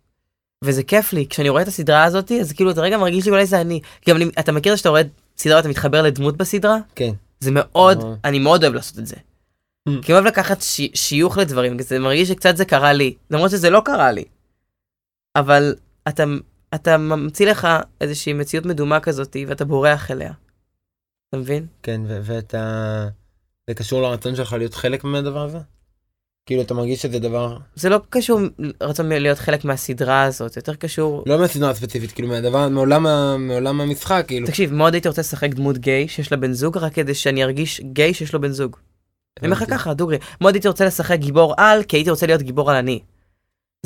[0.65, 3.47] וזה כיף לי, כשאני רואה את הסדרה הזאת, אז כאילו אתה רגע מרגיש לי אולי
[3.47, 3.81] זה אני.
[4.09, 5.03] גם אני, אתה מכיר שאתה רואה
[5.43, 6.79] סדרה ואתה מתחבר לדמות בסדרה?
[6.95, 7.13] כן.
[7.41, 8.15] זה מאוד, אה.
[8.25, 9.17] אני מאוד אוהב לעשות את זה.
[9.89, 9.93] Mm.
[10.03, 13.83] כי אוהב לקחת שי, שיוך לדברים, זה מרגיש שקצת זה קרה לי, למרות שזה לא
[13.85, 14.25] קרה לי.
[15.37, 15.75] אבל
[16.09, 16.25] אתה,
[16.75, 17.69] אתה ממציא לך
[18.01, 20.33] איזושהי מציאות מדומה כזאת, ואתה בורח אליה.
[21.29, 21.67] אתה מבין?
[21.83, 23.09] כן, ואתה...
[23.69, 25.59] זה קשור לרצון שלך להיות חלק מהדבר הזה?
[26.47, 27.59] כאילו, אתה מרגיש שזה דבר...
[27.75, 28.41] זה לא קשור
[28.83, 31.23] רצון להיות חלק מהסדרה הזאת, יותר קשור...
[31.27, 33.07] לא מהסדרה הספציפית, כאילו, מהדבר, מעולם,
[33.49, 34.47] מעולם המשחק, כאילו.
[34.47, 37.81] תקשיב, מאוד הייתי רוצה לשחק דמות גיי שיש לה בן זוג, רק כדי שאני ארגיש
[37.81, 38.77] גיי שיש לו בן זוג.
[39.39, 39.71] אני אומר לך.
[39.71, 43.01] ככה, דוגרי, מאוד הייתי רוצה לשחק גיבור על, כי הייתי רוצה להיות גיבור על אני.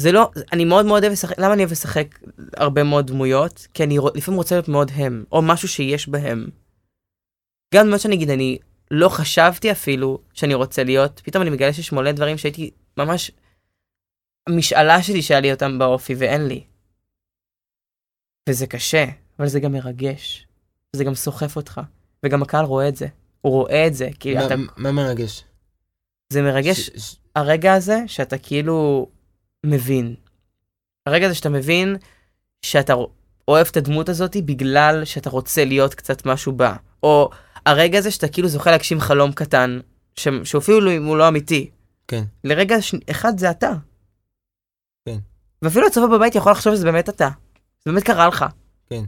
[0.01, 2.19] זה לא, אני מאוד מאוד אוהב לשחק, למה אני אוהב לשחק
[2.57, 3.67] הרבה מאוד דמויות?
[3.75, 6.47] כי אני לפעמים רוצה להיות מאוד הם, או משהו שיש בהם.
[7.75, 8.59] גם דמות שאני אגיד, אני
[8.91, 13.31] לא חשבתי אפילו שאני רוצה להיות, פתאום אני מגלה שיש מלא דברים שהייתי ממש,
[14.49, 16.65] המשאלה שלי שהיה לי אותם באופי ואין לי.
[18.49, 19.05] וזה קשה,
[19.39, 20.47] אבל זה גם מרגש.
[20.97, 21.81] זה גם סוחף אותך,
[22.25, 23.07] וגם הקהל רואה את זה.
[23.41, 25.45] הוא רואה את זה, כי מה- אתה, מה מרגש?
[26.33, 29.09] זה מרגש ש- ש- הרגע הזה שאתה כאילו
[29.67, 30.15] מבין.
[31.07, 31.97] הרגע הזה שאתה מבין
[32.63, 32.93] שאתה
[33.49, 36.77] אוהב את הדמות הזאת בגלל שאתה רוצה להיות קצת משהו בה.
[37.03, 37.31] או
[37.67, 39.79] הרגע הזה שאתה כאילו זוכה להגשים חלום קטן,
[40.17, 40.29] ש...
[40.45, 41.71] שאפילו אם הוא לא אמיתי.
[42.09, 42.25] כן.
[42.45, 42.95] לרגע ש...
[43.11, 43.73] אחד זה אתה.
[45.09, 45.19] כן.
[45.63, 47.29] ואפילו הצבא בבית יכול לחשוב שזה באמת אתה.
[47.85, 48.45] זה באמת קרה לך.
[48.91, 49.05] כן.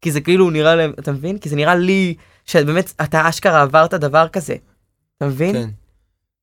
[0.00, 1.38] כי זה כאילו נראה להם, אתה מבין?
[1.38, 2.14] כי זה נראה לי
[2.46, 4.54] שבאמת אתה אשכרה עברת דבר כזה.
[5.16, 5.52] אתה מבין?
[5.52, 5.68] כן.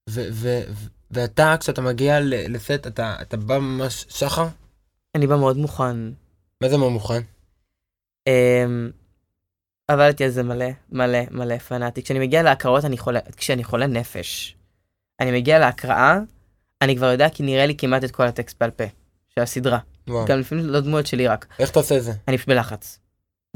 [0.10, 4.48] ו- ו- ו- ואתה, כשאתה מגיע לסט, אתה אתה בא ממש שחר?
[5.16, 5.98] אני בא מאוד מוכן.
[6.62, 7.22] מה זה מה מוכן?
[8.28, 8.92] אמ,
[9.92, 12.04] עבדתי על זה מלא, מלא, מלא פנאטי.
[12.04, 14.56] כשאני מגיע להקראות, אני חולה, כשאני חולה נפש.
[15.20, 16.20] אני מגיע להקראה,
[16.82, 18.84] אני כבר יודע כי נראה לי כמעט את כל הטקסט בעל פה,
[19.36, 19.80] של הסדרה.
[20.08, 20.26] וואו.
[20.26, 21.46] גם לפעמים לא דמויות שלי רק.
[21.60, 22.12] איך אתה עושה את זה?
[22.28, 23.00] אני פשוט בלחץ.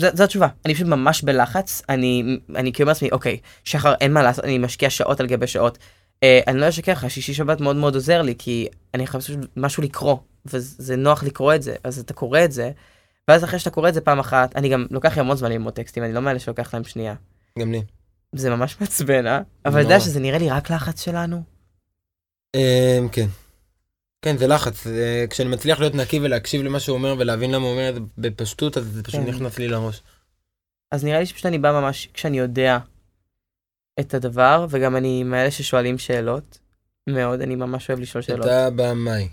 [0.01, 4.23] זו התשובה, אני פשוט ממש בלחץ, אני, אני כאילו אומר לעצמי, אוקיי, שחר, אין מה
[4.23, 5.77] לעשות, אני משקיע שעות על גבי שעות.
[6.23, 9.83] אה, אני לא אשקר לך, שישי שבת מאוד מאוד עוזר לי, כי אני פשוט משהו
[9.83, 12.71] לקרוא, וזה נוח לקרוא את זה, אז אתה קורא את זה,
[13.27, 15.73] ואז אחרי שאתה קורא את זה פעם אחת, אני גם, לוקח לי המון זמן ללמוד
[15.73, 17.15] טקסטים, אני לא מאלה שלוקח להם שנייה.
[17.59, 17.83] גם לי.
[18.35, 19.41] זה ממש מעצבן, אה?
[19.65, 19.99] אבל אתה יודע.
[19.99, 21.43] שזה נראה לי רק לחץ שלנו?
[22.55, 23.27] אמ, כן.
[24.21, 24.87] כן, זה לחץ.
[25.29, 28.77] כשאני מצליח להיות נקי ולהקשיב למה שהוא אומר ולהבין למה הוא אומר את זה בפשטות,
[28.77, 29.27] אז זה פשוט כן.
[29.27, 30.01] נכנס לי לראש.
[30.91, 32.77] אז נראה לי שפשוט אני בא ממש כשאני יודע
[33.99, 36.59] את הדבר, וגם אני מאלה ששואלים שאלות.
[37.09, 38.45] מאוד, אני ממש אוהב לשאול שאלות.
[38.45, 39.29] אתה במאי.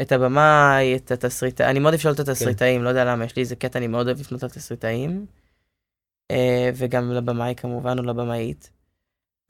[0.00, 2.30] את הבמאי, את התסריטאים, אני מאוד אוהב לשאול את כן.
[2.30, 5.26] התסריטאים, לא יודע למה, יש לי איזה קטע, אני מאוד אוהב לפנות לתסריטאים.
[6.30, 8.70] אה, וגם לבמאי כמובן, או לבמאית.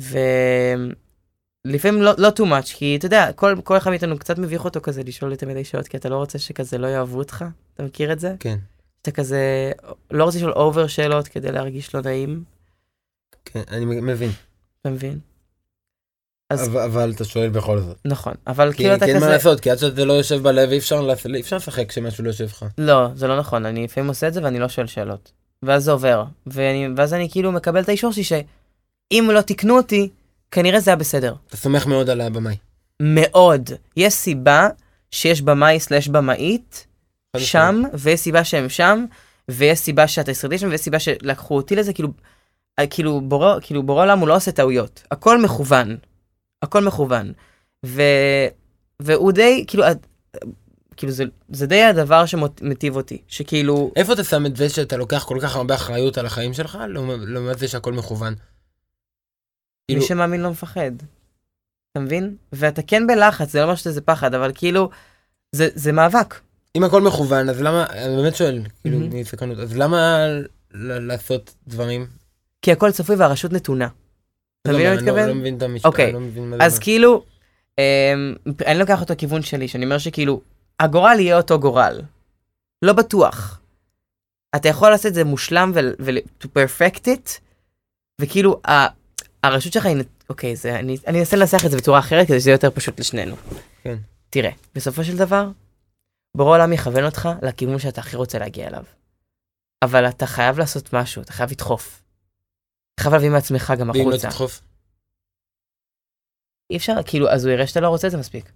[0.00, 4.80] ולפעמים לא, לא too much, כי אתה יודע, כל, כל אחד מאיתנו קצת מביך אותו
[4.80, 8.12] כזה לשאול יותר מדי שאלות, כי אתה לא רוצה שכזה לא יאהבו אותך, אתה מכיר
[8.12, 8.34] את זה?
[8.40, 8.58] כן.
[9.02, 9.72] אתה כזה,
[10.10, 12.44] לא רוצה לשאול אובר שאלות כדי להרגיש לא נעים,
[13.44, 14.30] כן, אני מבין.
[14.80, 15.18] אתה מבין?
[16.52, 17.96] אז- אבל- אבל אתה שואל בכל זאת.
[18.04, 20.42] נכון, אבל כי כאילו אתה כי אין מה כזה, לעשות, כי עד שזה לא יושב
[20.42, 21.00] בלב אי אפשר
[21.34, 22.64] אי אפשר לשחק כשמשהו לא יושב לך.
[22.78, 25.32] לא, זה לא נכון, אני לפעמים עושה את זה ואני לא שואל שאלות.
[25.62, 30.08] ואז זה עובר, ואני, ואז אני כאילו מקבל את האישור שלי שאם לא תיקנו אותי,
[30.50, 31.34] כנראה זה היה בסדר.
[31.48, 32.56] אתה סומך מאוד על הבמאי.
[33.02, 33.70] מאוד.
[33.96, 34.68] יש סיבה
[35.10, 36.86] שיש במאי סלש במאית
[37.38, 39.04] שם, ויש סיבה שהם שם,
[39.50, 42.08] ויש סיבה שהתסריטים שם, ויש סיבה שלקחו אותי לזה, כאילו,
[42.78, 45.02] אה, כאילו בורא, כאילו עולם הוא לא עושה טעויות.
[45.10, 45.96] הכל מכוון.
[46.62, 47.32] הכל מכוון.
[47.86, 48.02] ו...
[49.00, 49.84] והוא די, כאילו,
[50.96, 55.24] כאילו זה, זה די הדבר שמטיב אותי, שכאילו, איפה אתה שם את זה שאתה לוקח
[55.24, 56.78] כל כך הרבה אחריות על החיים שלך,
[57.28, 58.34] לעומת- זה שהכל מכוון?
[59.88, 60.90] כאילו, מי שמאמין לא מפחד.
[61.92, 62.36] אתה מבין?
[62.52, 64.90] ואתה כן בלחץ, זה לא אומר שזה פחד, אבל כאילו,
[65.52, 66.40] זה, זה מאבק.
[66.76, 69.20] אם הכל מכוון, אז למה, אני באמת שואל, כאילו, מהמם.
[69.20, 70.18] מסקרנות, אז למה
[70.74, 72.06] ל- לעשות דברים?
[72.62, 73.88] כי הכל צפוי והרשות נתונה.
[74.62, 75.28] אתה מבין מה אני לא- מתכוון?
[75.28, 76.78] לא מבין את המשפט, אוקיי, אני לא מבין מה זה אז.
[76.78, 77.24] כאילו,
[77.78, 78.34] אמ,
[78.66, 80.40] אני לוקח אותו כיוון שלי, שאני אומר שכאילו,
[80.80, 82.00] הגורל יהיה אותו גורל.
[82.82, 83.60] לא בטוח.
[84.56, 86.10] אתה יכול לעשות את זה מושלם ו-
[86.42, 87.30] to perfect it,
[88.20, 88.60] וכאילו,
[89.42, 89.96] הרשות שלך היא,
[90.30, 93.00] אוקיי, זה, אני, אני אנסה לנסח את זה בצורה אחרת כדי שזה יהיה יותר פשוט
[93.00, 93.36] לשנינו.
[93.82, 93.96] כן.
[94.30, 95.48] תראה, בסופו של דבר,
[96.36, 98.84] בורא עולם יכוון אותך לכיוון שאתה הכי רוצה להגיע אליו.
[99.82, 102.01] אבל אתה חייב לעשות משהו, אתה חייב לדחוף.
[103.00, 104.28] חייב להביא מעצמך גם ואם לא החוצה.
[104.28, 104.60] תדחוף,
[106.70, 108.52] אי אפשר, כאילו, אז הוא יראה שאתה לא רוצה את זה מספיק.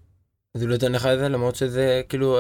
[0.55, 2.38] אז הוא לא ייתן לך את זה, למרות שזה, כאילו,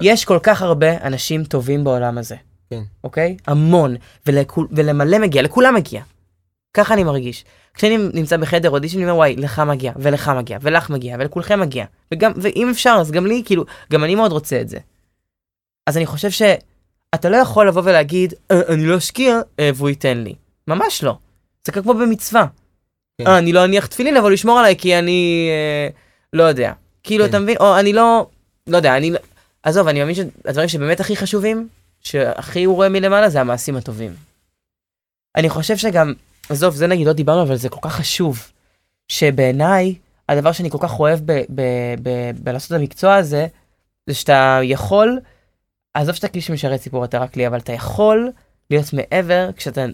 [0.00, 2.36] יש כל כך הרבה אנשים טובים בעולם הזה.
[2.70, 2.82] כן.
[3.04, 3.36] אוקיי?
[3.46, 3.96] המון.
[4.26, 6.02] ולכול, ולמלא מגיע, לכולם מגיע.
[6.74, 7.44] ככה אני מרגיש.
[7.74, 11.84] כשאני נמצא בחדר אודישן, אני אומר, וואי, לך מגיע, ולך מגיע, ולך מגיע, ולכולכם מגיע.
[12.12, 14.78] וגם, ואם אפשר, אז גם לי, כאילו, גם אני מאוד רוצה את זה.
[15.86, 20.18] אז אני חושב שאתה לא יכול לבוא ולהגיד, אה, אני לא אשקיע, אה, והוא ייתן
[20.18, 20.34] לי.
[20.68, 21.16] ממש לא.
[21.66, 22.46] זה כמו במצווה.
[23.18, 23.26] כן.
[23.26, 25.88] אה, אני לא אניח תפילין, אבל הוא ישמור עליי כי אני, אה,
[26.32, 26.72] לא יודע.
[27.02, 27.30] כאילו, כן.
[27.30, 27.56] אתה מבין?
[27.60, 28.26] או אני לא,
[28.66, 29.18] לא יודע, אני, לא-
[29.62, 31.68] עזוב, אני מאמין שהדברים שבאמת הכי חשובים,
[32.00, 34.14] שהכי הוא רואה מלמעלה, זה המעשים הטובים.
[35.36, 36.12] אני חושב שגם,
[36.48, 38.50] עזוב, זה נגיד לא דיברנו, אבל זה כל כך חשוב,
[39.08, 39.94] שבעיניי,
[40.28, 43.46] הדבר שאני כל כך אוהב ב- ב- ב- בלעשות את המקצוע הזה,
[44.06, 45.20] זה שאתה יכול,
[45.94, 48.30] עזוב שאתה כלי שמשרת סיפור, אתה רק לי, אבל אתה יכול
[48.70, 49.84] להיות מעבר כשאתה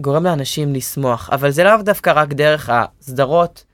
[0.00, 3.64] גורם לאנשים לשמוח, אבל זה לאו דווקא רק דרך הסדרות,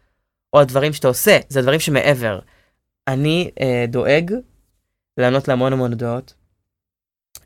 [0.53, 2.39] או הדברים שאתה עושה, זה הדברים שמעבר.
[3.09, 4.33] אני אה, דואג
[5.17, 6.35] לענות להמון המון הודעות,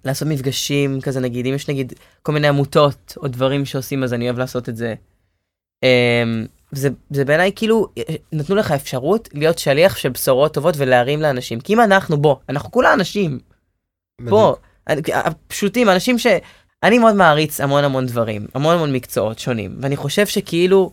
[0.05, 4.25] לעשות מפגשים כזה נגיד, אם יש נגיד כל מיני עמותות או דברים שעושים אז אני
[4.25, 4.95] אוהב לעשות את זה.
[5.85, 6.23] אה,
[6.73, 11.61] זה, זה בעיניי כאילו אה, נתנו לך אפשרות להיות שליח של בשורות טובות ולהרים לאנשים
[11.61, 13.39] כי אם אנחנו בוא אנחנו כולה אנשים
[14.21, 14.57] בוא
[14.89, 16.27] אני- הפשוטים אנשים ש...
[16.83, 20.93] אני מאוד מעריץ המון המון דברים, המון המון מקצועות שונים, ואני חושב שכאילו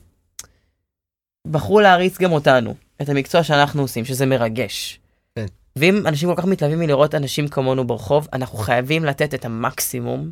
[1.52, 5.00] בחרו להריץ גם אותנו, את המקצוע שאנחנו עושים, שזה מרגש.
[5.36, 5.46] כן.
[5.76, 10.30] ואם אנשים כל כך מתלהבים מלראות אנשים כמונו ברחוב, אנחנו חייבים לתת את המקסימום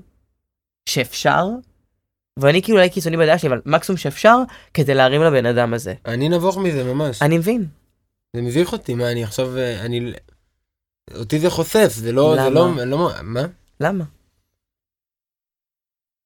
[0.89, 1.47] שאפשר,
[2.39, 4.37] ואני כאילו אולי קיצוני בדעה שלי, אבל מקסימום שאפשר,
[4.73, 5.93] כדי להרים לבן אדם הזה.
[6.05, 7.21] אני נבוך מזה ממש.
[7.21, 7.65] אני מבין.
[8.35, 10.13] זה מביך אותי, מה, אני עכשיו, אה, אני...
[11.15, 12.49] אותי זה חושף, זה לא, זה למה?
[12.49, 13.45] לא, אני לא, מה?
[13.79, 14.03] למה?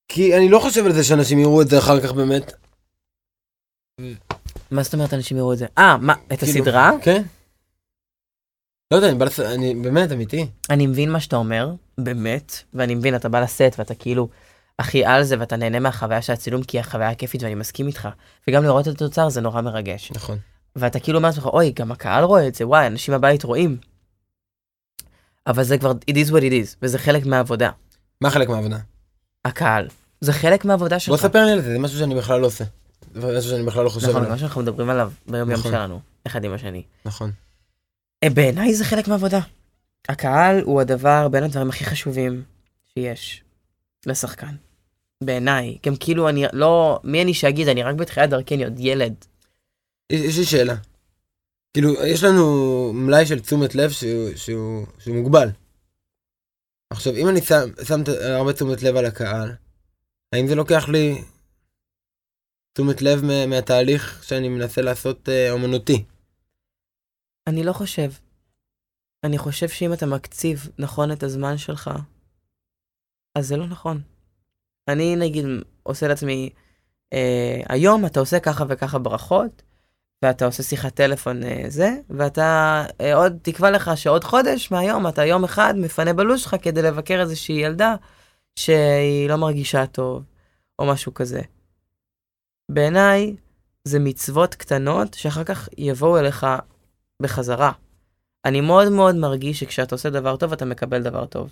[0.10, 2.54] כי אני לא חושב על זה שאנשים יראו את זה אחר כך באמת.
[4.72, 5.66] מה זאת אומרת אנשים יראו את זה?
[5.78, 6.92] אה, מה, את כאילו, הסדרה?
[7.02, 7.24] כן.
[8.92, 9.40] לא יודע, אני בא לס...
[9.40, 10.48] אני באמת, אמיתי.
[10.70, 14.30] אני מבין מה שאתה אומר, באמת, ואני מבין, אתה בא לסט ואתה כאילו
[14.80, 18.10] הכי על זה ואתה נהנה מהחוויה של הצילום כי היא החוויה כיפית ואני מסכים איתך.
[18.48, 20.12] וגם לראות את התוצר זה נורא מרגש.
[20.12, 20.38] נכון.
[20.76, 23.78] ואתה כאילו אומר לעצמך, אוי, גם הקהל רואה את זה, וואי, אנשים בבית רואים.
[25.48, 27.72] אבל זה כבר, it is what it is, וזה חלק מהעבודה.
[28.22, 28.78] מה חלק מהעבודה?
[29.50, 29.88] הקהל.
[30.22, 31.10] זה חלק מהעבודה שלך.
[31.10, 32.64] בוא ספר לי על זה, זה משהו שאני בכלל לא עושה.
[33.14, 34.32] זה משהו שאני בכלל לא חושב נכון, עליו.
[34.32, 35.72] מה שאנחנו מדברים עליו ביום יום נכון.
[35.72, 36.84] שלנו, אחד עם השני.
[37.06, 37.32] נכון.
[38.24, 39.40] אה, בעיניי זה חלק מהעבודה.
[40.10, 42.44] הקהל הוא הדבר, בין הדברים הכי חשובים
[42.94, 43.44] שיש
[44.06, 44.56] לשחקן.
[45.24, 45.78] בעיניי.
[45.86, 49.14] גם כאילו אני לא, מי אני שאגיד, אני רק בתחילת דרכי, אני עוד ילד.
[50.10, 50.76] יש יש לי שאלה.
[51.74, 55.50] כאילו, יש לנו מלאי של תשומת לב שהוא, שהוא, שהוא מוגבל.
[56.90, 58.00] עכשיו, אם אני שם, שם
[58.38, 59.56] הרבה תשומת לב על הקהל,
[60.36, 61.24] האם זה לוקח לי
[62.74, 66.06] תשומת לב מה- מהתהליך שאני מנסה לעשות אה, אומנותי?
[67.48, 68.12] אני לא חושב.
[69.24, 71.90] אני חושב שאם אתה מקציב נכון את הזמן שלך,
[73.38, 74.02] אז זה לא נכון.
[74.88, 75.46] אני נגיד
[75.84, 76.50] עושה לעצמי,
[77.14, 79.62] אה, היום אתה עושה ככה וככה ברכות,
[80.24, 85.26] ואתה עושה שיחת טלפון אה, זה, ואתה אה, עוד, תקבע לך שעוד חודש מהיום אתה
[85.26, 87.96] יום אחד מפנה בלו"ז שלך כדי לבקר איזושהי ילדה
[88.56, 90.24] שהיא לא מרגישה טוב,
[90.80, 91.42] או משהו כזה.
[92.72, 93.36] בעיניי
[93.84, 96.46] זה מצוות קטנות שאחר כך יבואו אליך
[97.22, 97.72] בחזרה.
[98.46, 101.50] אני מאוד מאוד מרגיש שכשאתה עושה דבר טוב אתה מקבל דבר טוב.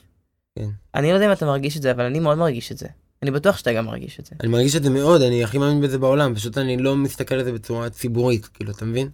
[0.55, 0.69] כן.
[0.95, 2.87] אני לא יודע אם אתה מרגיש את זה, אבל אני מאוד מרגיש את זה.
[3.23, 4.35] אני בטוח שאתה גם מרגיש את זה.
[4.41, 7.43] אני מרגיש את זה מאוד, אני הכי מאמין בזה בעולם, פשוט אני לא מסתכל על
[7.43, 9.09] זה בצורה ציבורית, כאילו, אתה מבין?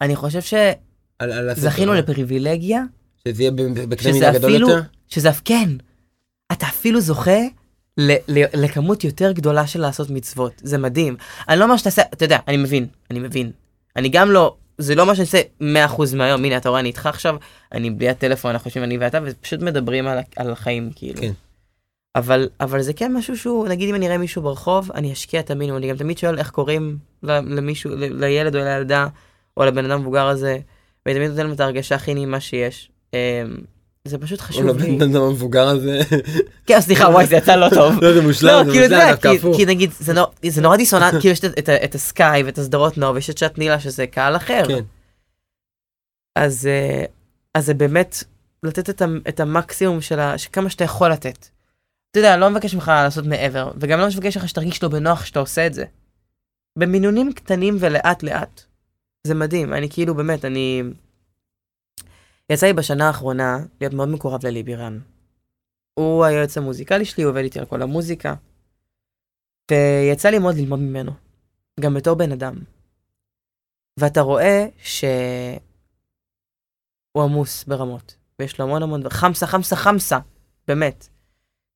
[0.00, 2.00] אני חושב שזכינו דבר.
[2.00, 2.82] לפריבילגיה,
[3.28, 3.52] שזה יהיה
[3.88, 4.82] בקנה מידה גדול אפילו, יותר?
[5.08, 5.68] שזה אף כן,
[6.52, 7.40] אתה אפילו זוכה
[7.98, 11.16] ל- ל- לכמות יותר גדולה של לעשות מצוות, זה מדהים.
[11.48, 13.50] אני לא אומר שתעשה, אתה יודע, אני מבין, אני מבין.
[13.96, 15.40] אני גם לא, זה לא מה שאני עושה
[16.12, 17.36] 100% מהיום, הנה אתה רואה אני איתך עכשיו,
[17.72, 21.20] אני בלי הטלפון, אנחנו יושבים אני ואתה, ופשוט מדברים על, על החיים כאילו.
[21.20, 21.32] כן.
[22.16, 25.50] אבל, אבל זה כן משהו שהוא, נגיד אם אני אראה מישהו ברחוב, אני אשקיע את
[25.50, 29.06] המינימום, אני גם תמיד שואל איך קוראים למישהו, לילד או לילדה,
[29.56, 30.58] או לבן אדם המבוגר הזה,
[31.06, 32.90] ואני תמיד נותן להם את ההרגשה הכי נעימה שיש.
[33.14, 33.18] אמ,
[34.04, 34.96] זה פשוט או חשוב לי.
[34.96, 36.00] לבן אדם המבוגר הזה,
[36.66, 37.94] כן, סליחה, וואי, זה יצא לא טוב.
[38.04, 39.56] לא, זה מושלם, לא, זה כאילו, מושלם, דווקא כי- הפוך.
[39.56, 41.40] כי נגיד, זה נור- זה נורא דיסוננט, כאילו יש
[41.84, 44.62] את- הסקאי ואת הסדרות נוער, ויש את שעת נילה שזה קהל אחר.
[44.68, 44.84] כן.
[46.38, 46.66] אז
[47.56, 48.24] אה, זה באמת
[48.62, 50.18] לתת את המקסימום של
[50.52, 51.46] כמה שאתה יכול לתת.
[52.16, 55.38] אתה יודע, לא מבקש ממך לעשות מעבר, וגם לא מבקש ממך שתרגיש לא בנוח שאתה
[55.38, 55.84] עושה את זה.
[56.78, 58.64] במינונים קטנים ולאט לאט.
[59.26, 60.82] זה מדהים, אני כאילו באמת, אני...
[62.52, 65.00] יצא לי בשנה האחרונה להיות מאוד מקורב ללי בירן.
[65.94, 68.34] הוא היועץ המוזיקלי שלי, הוא עובד איתי על כל המוזיקה.
[69.70, 71.12] ויצא לי מאוד ללמוד ממנו,
[71.80, 72.54] גם בתור בן אדם.
[74.00, 75.58] ואתה רואה שהוא
[77.16, 80.18] עמוס ברמות, ויש לו המון המון, חמסה, חמסה, חמסה,
[80.68, 81.15] באמת.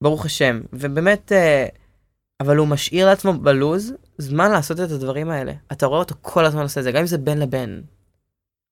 [0.02, 0.60] ברוך השם.
[0.72, 1.66] ובאמת, אה,
[2.40, 5.52] אבל הוא משאיר לעצמו בלוז זמן לעשות את הדברים האלה.
[5.72, 7.82] אתה רואה אותו כל הזמן עושה את זה, גם אם זה בין לבין.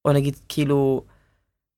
[0.05, 1.05] או נגיד, כאילו,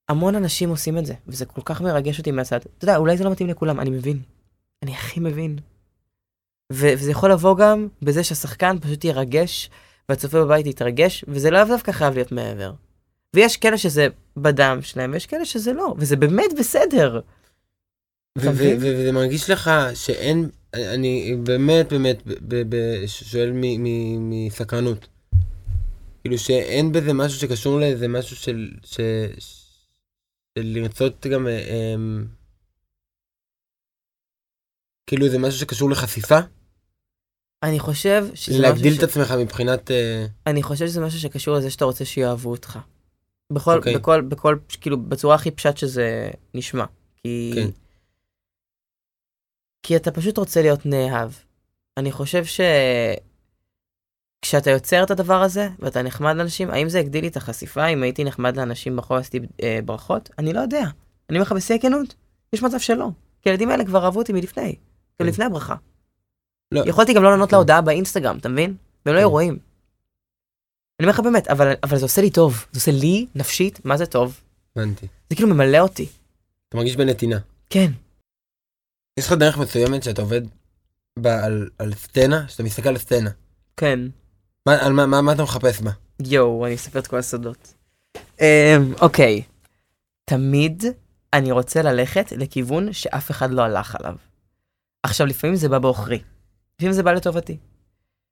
[0.08, 2.56] המון אנשים עושים את זה, וזה כל כך מרגש אותי מהצד.
[2.56, 4.22] אתה יודע, אולי זה לא מתאים לכולם, אני מבין.
[4.82, 5.58] אני הכי מבין.
[6.72, 9.70] ו- וזה יכול לבוא גם בזה שהשחקן פשוט ירגש,
[10.08, 12.72] והצופה בבית יתרגש, וזה לאו דווקא חייב להיות מעבר.
[13.36, 17.14] ויש כאלה שזה בדם שלהם, ויש כאלה שזה לא, וזה באמת בסדר.
[17.14, 17.24] ו- אתה ו- מבין?
[17.24, 21.92] ו- וזה מרגיש לך שאין, אני באמת
[22.40, 22.74] באמת
[23.06, 23.52] שואל
[24.18, 25.06] מסקרנות.
[26.20, 28.70] כאילו שאין בזה משהו שקשור לאיזה משהו של,
[30.58, 32.24] לרצות גם, אה, אמ,
[35.06, 36.38] כאילו זה משהו שקשור לחשיפה?
[37.62, 39.90] אני חושב שזה משהו להגדיל את עצמך מבחינת...
[39.90, 42.78] אה, אני חושב שזה משהו שקשור לזה שאתה רוצה שיאהבו אותך.
[43.52, 43.94] בכל, אוקיי.
[43.94, 46.84] בכל, בכל, כאילו, בצורה הכי פשט שזה נשמע.
[47.16, 47.52] כי...
[47.54, 47.68] כן.
[49.82, 51.30] כי אתה פשוט רוצה להיות נאהב.
[51.96, 52.60] אני חושב ש...
[54.42, 57.86] כשאתה יוצר את הדבר הזה, ואתה נחמד לאנשים, האם זה הגדיל לי את החשיפה?
[57.86, 60.30] אם הייתי נחמד לאנשים ברחוב עשיתי אה, ברכות?
[60.38, 60.82] אני לא יודע.
[61.30, 62.14] אני אומר לך בשיא הכנות,
[62.52, 63.08] יש מצב שלא.
[63.42, 64.68] כי הילדים האלה כבר אהבו אותי מלפני.
[64.72, 64.76] גם
[65.18, 65.26] כן.
[65.26, 65.74] לפני הברכה.
[66.72, 66.82] לא.
[66.86, 67.56] יכולתי גם לא לענות כן.
[67.56, 68.74] להודעה באינסטגרם, אתה מבין?
[69.06, 69.24] והם לא כן.
[69.24, 69.58] היו רואים.
[71.00, 72.66] אני אומר לך באמת, אבל, אבל זה עושה לי טוב.
[72.72, 74.40] זה עושה לי, נפשית, מה זה טוב?
[74.76, 75.06] הבנתי.
[75.30, 76.06] זה כאילו ממלא אותי.
[76.68, 77.38] אתה מרגיש בנתינה.
[77.70, 77.90] כן.
[79.16, 80.42] יש לך דרך מסוימת שאתה עובד
[81.18, 83.30] בה על, על סצנה, שאתה מסתכל על סצנה.
[83.76, 84.00] כן.
[84.66, 85.90] מה, על מה, מה, מה אתה מחפש בה?
[86.22, 87.74] יואו, אני אספר את כל הסודות.
[88.40, 89.42] אמ, אוקיי.
[90.24, 90.84] תמיד
[91.32, 94.14] אני רוצה ללכת לכיוון שאף אחד לא הלך עליו.
[95.02, 96.22] עכשיו, לפעמים זה בא בעוכרי.
[96.76, 97.56] לפעמים זה בא לטובתי.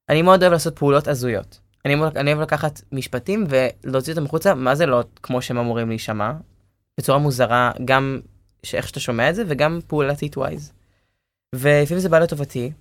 [0.09, 1.61] אני מאוד אוהב לעשות פעולות הזויות.
[1.85, 6.33] אני, אני אוהב לקחת משפטים ולהוציא אותם החוצה, מה זה לא כמו שהם אמורים להישמע,
[6.99, 8.21] בצורה מוזרה, גם
[8.63, 10.73] שאיך שאתה שומע את זה, וגם פעולתית ווייז.
[11.55, 12.73] ולפעמים זה בא לטובתי,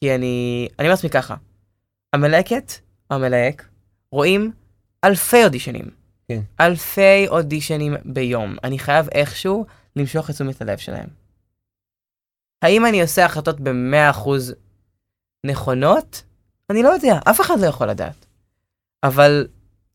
[0.00, 1.34] כי אני, אני אומר לעצמי ככה,
[2.12, 2.72] המלהקת,
[3.10, 3.68] המלהק,
[4.12, 4.52] רואים
[5.04, 5.90] אלפי אודישנים.
[6.28, 6.40] כן.
[6.60, 8.56] אלפי אודישנים ביום.
[8.64, 11.08] אני חייב איכשהו למשוך את תשומת הלב שלהם.
[12.62, 14.28] האם אני עושה החלטות ב-100%
[15.44, 16.22] נכונות?
[16.70, 18.26] אני לא יודע, אף אחד לא יכול לדעת.
[19.02, 19.46] אבל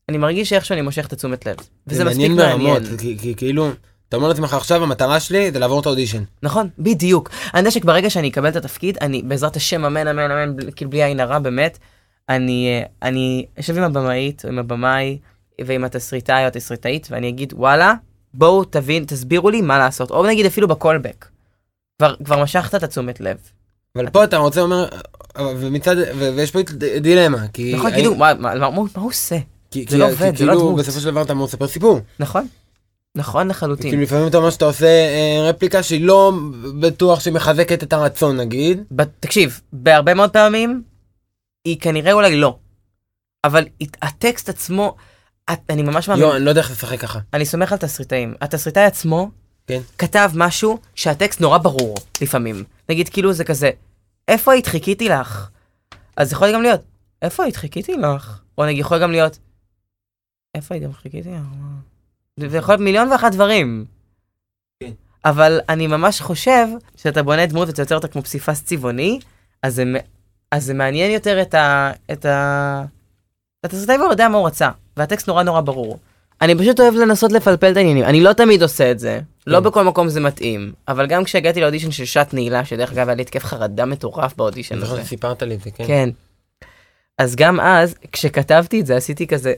[0.08, 1.56] אני מרגיש שאיכשהו אני מושך את התשומת לב.
[1.86, 2.82] וזה מספיק מעניין.
[2.82, 3.70] ברמות, כי, כי כאילו,
[4.08, 6.22] אתה אומר לעצמך עכשיו המטרה שלי זה לעבור את האודישן.
[6.42, 7.30] נכון, בדיוק.
[7.54, 11.04] אני יודע שברגע שאני אקבל את התפקיד, אני בעזרת השם, אמן, אמן, אמן, כאילו בלי
[11.04, 11.78] עין הרע, באמת,
[12.28, 15.18] אני, אה, אני אשב עם הבמאית, עם הבמאי,
[15.60, 17.94] ועם התסריטאי או התסריטאית, ואני אגיד, וואלה,
[18.34, 20.10] בואו תבין, תסבירו לי מה לעשות.
[20.10, 21.26] או נגיד אפילו בקולבק.
[21.98, 23.36] כבר, כבר משכת את התשומת לב.
[23.96, 24.88] אבל פה אתה רוצה אומר,
[25.38, 26.58] ומצד, ויש פה
[27.00, 27.74] דילמה, כי...
[27.76, 29.38] נכון, כאילו, מה, מה, מה, מה הוא עושה?
[29.70, 30.78] כי, זה כי, לא כי עובד, זה לא כאילו דמות.
[30.78, 32.00] בסופו של דבר אתה אמור לספר סיפור.
[32.18, 32.46] נכון?
[33.16, 33.90] נכון לחלוטין.
[33.90, 36.32] כאילו לפעמים אתה אומר שאתה עושה אה, רפליקה שהיא לא
[36.80, 38.82] בטוח שהיא מחזקת את הרצון נגיד.
[38.96, 40.82] ב- תקשיב, בהרבה מאוד פעמים,
[41.64, 42.58] היא כנראה אולי לא.
[43.44, 44.96] אבל הת- הטקסט עצמו,
[45.52, 47.18] את- אני ממש מאמין, יו, אני לא יודע איך לשחק ככה.
[47.34, 48.34] אני סומך על תסריטאים.
[48.40, 49.30] התסריטאי עצמו
[49.66, 49.80] כן.
[49.98, 52.64] כתב משהו שהטקסט נורא ברור לפעמים.
[52.88, 53.70] נגיד כאילו זה כזה,
[54.28, 55.48] איפה היית חיכיתי לך?
[56.16, 56.80] אז יכול גם להיות,
[57.22, 58.40] איפה היית חיכיתי לך?
[58.58, 59.38] או נגיד יכול גם להיות,
[60.54, 61.40] איפה היית חיכיתי לך?
[62.40, 63.84] זה יכול להיות מיליון ואחת דברים.
[64.80, 64.90] כן.
[65.24, 66.66] אבל אני ממש חושב
[66.96, 69.18] שאתה בונה דמות ואתה יוצר אותה כמו פסיפס צבעוני,
[69.62, 69.84] אז זה,
[70.50, 71.92] אז זה מעניין יותר את ה...
[72.12, 72.84] את ה...
[73.64, 75.98] התסריטאי כבר יודע מה הוא רצה, והטקסט נורא נורא ברור.
[76.42, 79.64] אני פשוט אוהב לנסות לפלפל את העניינים, אני לא תמיד עושה את זה, לא כן.
[79.64, 83.22] בכל מקום זה מתאים, אבל גם כשהגעתי לאודישן של שעת נעילה, שדרך אגב היה לי
[83.22, 85.04] התקף חרדה מטורף באודישן הזה.
[85.04, 85.86] שסיפרת לי את זה, כן.
[85.86, 86.10] כן.
[87.18, 89.54] אז גם אז, כשכתבתי את זה, עשיתי כזה,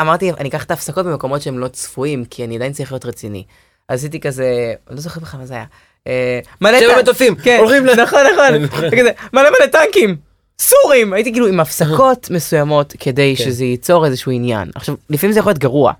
[0.00, 3.44] אמרתי, אני אקח את ההפסקות במקומות שהם לא צפויים, כי אני עדיין צריך להיות רציני.
[3.88, 4.44] אז עשיתי כזה,
[4.88, 5.64] אני לא זוכר בכלל מה זה היה.
[6.06, 7.94] אה, מלא שבע טנק- מטוסים, כן, הולכים ל...
[8.02, 8.84] נכון, נכון.
[8.92, 10.16] וכזה, מלא מלא טנקים,
[10.60, 11.12] סורים!
[11.12, 13.44] הייתי כאילו עם הפסקות מסוימות כדי כן.
[13.44, 14.70] שזה ייצור איזשהו עניין.
[14.74, 15.92] עכשיו, לפעמים זה יכול להיות גרוע.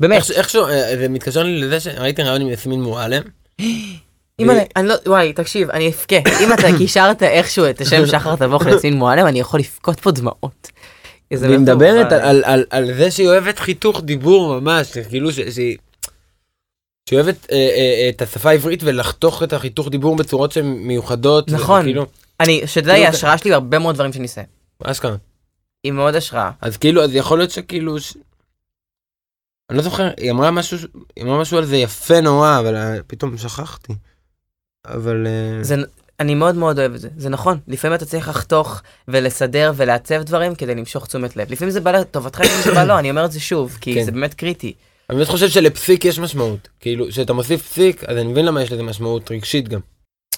[0.00, 0.22] באמת.
[0.36, 3.22] איכשהו, אה, זה מתקשר לי לזה שראיתי רעיון עם יסמין מועלם.
[4.38, 6.16] אימא'לה, אני לא, וואי, תקשיב, אני אבכה.
[6.40, 10.70] אם אתה קישרת איכשהו את השם שחר תבוך ליסמין מועלם, אני יכול לבכות פה דמעות.
[11.32, 12.12] באמת מדברת.
[12.12, 15.50] על- על- על- על זה שהיא אוהבת חיתוך דיבור ממש, כאילו שהיא...
[17.08, 21.48] שהיא אוהבת אה, אה, את השפה העברית ולחתוך את החיתוך דיבור בצורות שהן מיוחדות.
[21.50, 21.82] נכון.
[21.82, 22.06] כאילו,
[22.40, 24.42] אני, שתדע, היא כאילו, ההשראה שלי בהרבה מאוד דברים שאני עושה.
[24.84, 25.16] אשכרה.
[25.84, 26.50] היא מאוד השראה.
[26.60, 28.00] אז כאילו, אז יכול להיות שכאילו...
[28.00, 28.14] ש...
[29.70, 30.78] אני לא זוכר, היא אמרה משהו,
[31.16, 33.92] היא אמרה משהו על זה יפה נורא, אבל אה, פתאום שכחתי.
[34.86, 35.26] אבל...
[35.26, 35.76] אה, זה,
[36.20, 37.58] אני מאוד מאוד אוהב את זה, זה נכון.
[37.68, 41.52] לפעמים אתה צריך לחתוך ולסדר ולעצב דברים כדי למשוך תשומת לב.
[41.52, 44.04] לפעמים זה בא לטובתך, לפעמים זה בא לא, אני אומר את זה שוב, כי כן.
[44.04, 44.72] זה באמת קריטי.
[45.10, 46.68] אני באמת חושב שלפסיק יש משמעות.
[46.80, 49.80] כאילו, כשאתה מוסיף פסיק, אז אני מבין למה יש לזה משמעות רגשית גם.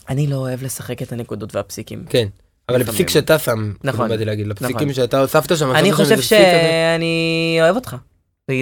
[0.09, 2.05] אני לא אוהב לשחק את הנקודות והפסיקים.
[2.09, 2.29] כן.
[2.69, 2.81] אבל.
[2.81, 4.93] לפסיק שאתה שם, נכון, באתי להגיד, לפסיקים נכון.
[4.93, 6.21] שאתה הוספת שם, אני חושב.
[6.21, 7.97] שאני אוהב אותך.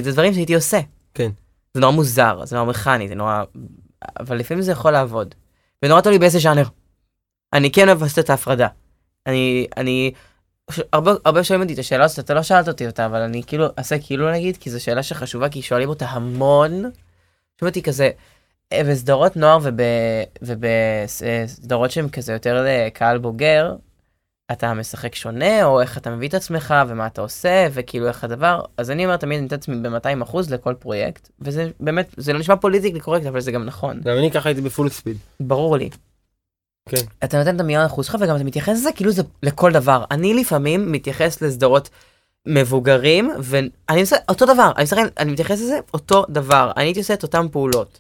[0.02, 0.80] זה דברים שהייתי עושה.
[1.14, 1.30] כן.
[1.74, 3.42] זה נורא מוזר, זה נורא מכני, זה נורא...
[4.20, 5.35] אבל לפעמים זה יכול לעבוד.
[5.85, 6.64] ונורא תלוי באיזה ז'אנר.
[7.53, 8.69] אני כן אוהב לעשות את ההפרדה.
[9.27, 10.13] אני, אני,
[10.93, 13.67] הרבה, הרבה שואלים אותי את השאלה הזאת, אתה לא שאלת אותי אותה, אבל אני כאילו,
[13.79, 16.71] אעשה כאילו נגיד, כי זו שאלה שחשובה, כי שואלים אותה המון.
[16.71, 16.90] שואלים
[17.63, 18.11] אותי כזה,
[18.73, 19.59] אה, בסדרות נוער
[20.42, 23.75] ובסדרות שהן כזה יותר לקהל בוגר,
[24.53, 28.63] אתה משחק שונה, או איך אתה מביא את עצמך, ומה אתה עושה, וכאילו איך הדבר,
[28.77, 32.57] אז אני אומר תמיד, אני את עצמי ב-200% לכל פרויקט, וזה באמת, זה לא נשמע
[32.56, 35.17] politically correct, אבל זה גם נכון, גם אני ככה הייתי ב full speed.
[35.40, 35.90] ברור לי.
[36.91, 37.07] כן.
[37.25, 40.05] אתה נותן את המיליון אחוז שלך וגם אתה מתייחס לזה כאילו זה לכל דבר.
[40.11, 41.91] אני לפעמים מתייחס לסדרות
[42.47, 47.15] מבוגרים ואני עושה אותו דבר, אני, משחק, אני מתייחס לזה אותו דבר, אני הייתי עושה
[47.15, 47.99] את אותן פעולות.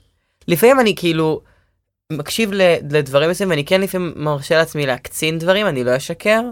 [0.48, 1.40] לפעמים אני כאילו
[2.12, 2.50] מקשיב
[2.90, 6.42] לדברים מסוימים ואני כן לפעמים מרשה לעצמי להקצין דברים, אני לא אשקר,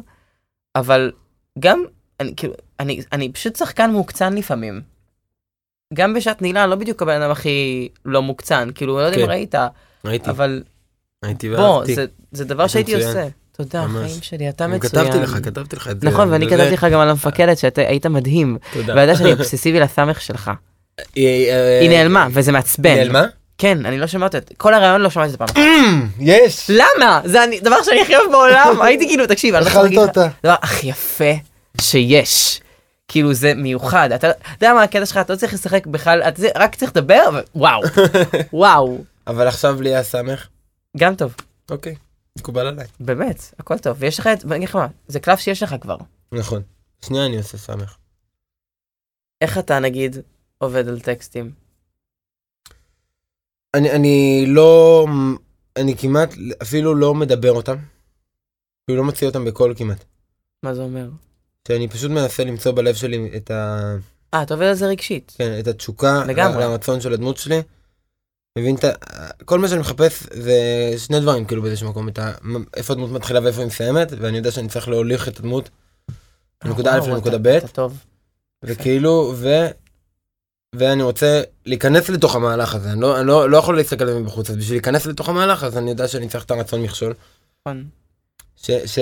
[0.77, 1.13] אבל
[1.59, 1.85] גם,
[2.21, 4.81] אני כאילו, אני, אני פשוט שחקן מוקצן לפעמים.
[5.95, 9.27] גם בשעת נעילה אני לא בדיוק הבן אדם הכי לא מוקצן, כאילו, לא יודע אם
[9.27, 9.31] כן.
[9.31, 9.55] ראית,
[10.05, 10.63] ראיתי, אבל
[11.25, 11.95] בוא, ואהבתי.
[11.95, 12.95] זה, זה דבר שהייתי.
[12.95, 13.27] עושה.
[13.57, 13.87] תודה.
[13.93, 15.05] חיים שלי, אתה מצוין.
[15.05, 16.07] כתבתי לך, כתבתי לך את זה.
[16.09, 18.59] נכון, ואני כתבתי לך גם על המפקדת, שאתה היית מדהים.
[18.73, 18.93] תודה.
[18.93, 20.51] ואתה יודע שאני אובססיבי לסמך שלך.
[21.15, 22.95] היא אה, היא נעלמה, וזה מעצבן.
[22.95, 23.25] נעלמה?
[23.59, 24.53] כן, אני לא שומעת את...
[24.57, 26.09] כל הרעיון לא שמעתי את זה פעם.
[26.21, 26.71] יש!
[26.75, 27.21] למה?
[27.25, 28.77] זה אני- דבר שאני הכי אוהב בעולם.
[28.83, 30.09] הייתי כאילו, תקשיב, אני לא יכול להגיד לך...
[30.17, 31.33] הדבר הכי יפה
[31.81, 32.61] שיש.
[33.09, 34.13] כאילו זה מיוחד.
[34.13, 35.17] אתה יודע מה הקטע שלך?
[35.17, 36.23] אתה לא צריך לשחק בכלל,
[36.57, 37.81] רק צריך לדבר, ווואו.
[38.53, 38.99] וואו.
[39.27, 40.47] אבל עכשיו לי הסמך.
[40.99, 41.35] גם טוב.
[41.71, 41.97] אוקיי,
[42.39, 42.87] מקובל עליי.
[43.01, 43.97] באמת, הכל טוב.
[44.01, 44.45] ויש לך את...
[44.45, 45.97] ואני אגיד לך מה, זה קלף שיש לך כבר.
[46.33, 46.63] נכון.
[47.05, 47.97] שנייה אני עושה סמך.
[49.41, 50.17] איך אתה נגיד
[50.59, 51.53] עובד על טקסטים?
[53.75, 55.07] אני, אני לא,
[55.77, 57.77] אני כמעט אפילו לא מדבר אותם.
[58.85, 60.05] אפילו לא מוציא אותם בקול כמעט.
[60.63, 61.09] מה זה אומר?
[61.69, 63.95] שאני פשוט מנסה למצוא בלב שלי את, ה,
[64.35, 65.35] אה, אתה עובד על זה רגשית.
[65.39, 66.65] כן, את התשוקה, לגמרי.
[66.65, 67.61] לרצון של הדמות שלי.
[68.61, 68.91] מבין את ה...
[69.45, 70.55] כל מה שאני מחפש זה
[70.99, 72.33] שני דברים כאילו באיזשהו מקום, את ה...
[72.77, 75.71] איפה הדמות מתחילה ואיפה היא מסיימת, ואני יודע שאני צריך להוליך את הדמות
[76.65, 77.59] מנקודה אה, א' לנקודה ב'.
[78.63, 79.49] וכאילו, ו...
[80.75, 84.21] ואני רוצה להיכנס לתוך המהלך הזה, אני לא, אני לא, לא יכול להסתכל על זה
[84.21, 87.15] מבחוץ, אז בשביל להיכנס לתוך המהלך, אז אני יודע שאני צריך את הרצון מכשול.
[87.61, 87.85] נכון.
[88.57, 88.71] ש...
[88.71, 88.99] ש...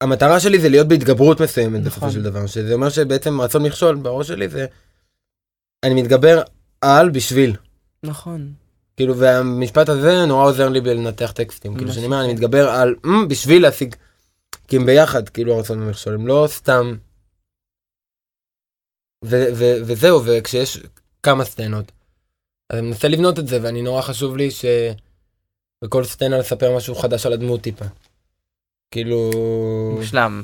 [0.00, 2.10] המטרה שלי זה להיות בהתגברות מסוימת בסופו נכון.
[2.10, 4.66] של דבר, שזה אומר שבעצם רצון מכשול בראש שלי זה...
[5.84, 6.42] אני מתגבר
[6.80, 7.56] על בשביל.
[8.02, 8.52] נכון.
[8.96, 11.76] כאילו, והמשפט הזה נורא עוזר לי בלנתח טקסטים.
[11.76, 12.24] כאילו, שאני אומר, יפה.
[12.24, 13.94] אני מתגבר על "מ", בשביל להשיג,
[14.68, 16.96] כי הם ביחד, כאילו, הרצון במכשול, הם לא סתם.
[19.24, 20.78] ו- ו- וזהו, וכשיש
[21.22, 21.92] כמה סצנות,
[22.70, 27.26] אז אני מנסה לבנות את זה, ואני נורא חשוב לי שבכל סצנה לספר משהו חדש
[27.26, 27.84] על הדמות טיפה.
[28.90, 29.30] כאילו,
[29.98, 30.42] מושלם.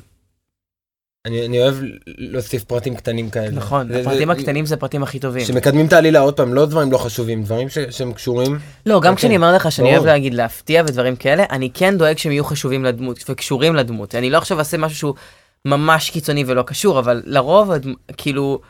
[1.27, 1.75] אני, אני אוהב
[2.07, 3.51] להוסיף פרטים קטנים כאלה.
[3.51, 5.45] נכון, זה- הפרטים זה- הקטנים זה הפרטים הכי טובים.
[5.45, 8.59] שמקדמים את העלילה, עוד פעם, לא דברים לא חשובים, דברים ש- שהם קשורים.
[8.87, 9.17] לא, גם אוקיי.
[9.17, 9.97] כשאני אומר לך שאני ברור.
[9.99, 14.15] אוהב להגיד להפתיע ודברים כאלה, אני כן דואג שהם יהיו חשובים לדמות וקשורים לדמות.
[14.15, 15.15] אני לא עכשיו אעשה משהו שהוא
[15.65, 17.71] ממש קיצוני ולא קשור, אבל לרוב,
[18.17, 18.61] כאילו,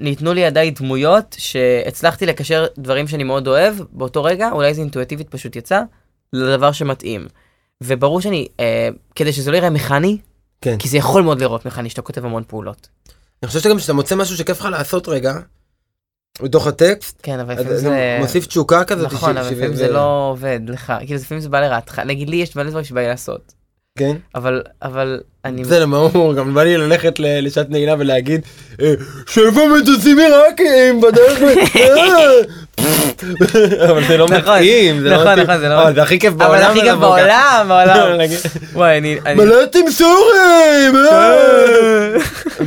[0.00, 5.56] ניתנו לידיי דמויות שהצלחתי לקשר דברים שאני מאוד אוהב באותו רגע, אולי זה אינטואיטיבית פשוט
[5.56, 5.80] יצא,
[6.32, 7.26] לדבר שמתאים.
[7.82, 10.18] וברור שאני, אה, כדי שזה לא יראה מכני,
[10.66, 10.78] כן.
[10.78, 12.88] כי זה יכול מאוד לראות מכני שאתה כותב המון פעולות.
[13.42, 15.34] אני חושב שגם כשאתה מוצא משהו שכיף לך לעשות רגע,
[16.42, 18.18] בתוך הטקסט, כן, אבל לפעמים זה.
[18.20, 19.12] מוסיף תשוקה כזאת.
[19.12, 21.98] נכון, אבל לפעמים זה לא עובד לך, כאילו לפעמים זה בא לרעתך.
[21.98, 23.52] נגיד לי יש מלא דברים שבא לי לעשות,
[23.96, 24.16] כן?
[24.34, 25.64] אבל, אבל אני...
[25.64, 28.40] בסדר, ברור, גם בא לי ללכת לשעת נעילה ולהגיד,
[28.82, 28.94] אה,
[29.26, 31.42] שבע מטוסים עיראקים בדרך.
[31.76, 32.66] אה."
[33.90, 35.44] אבל זה לא נכון, מתאים, זה לא נכון, מתאים.
[35.44, 36.54] נכון, זה לא אבל זה הכי כיף בעולם.
[36.54, 36.94] אבל הכי כיף.
[36.94, 38.18] בעולם, בעולם.
[38.72, 39.16] וואי, אני...
[39.36, 40.96] מלאטים סורים!
[40.96, 42.16] אה."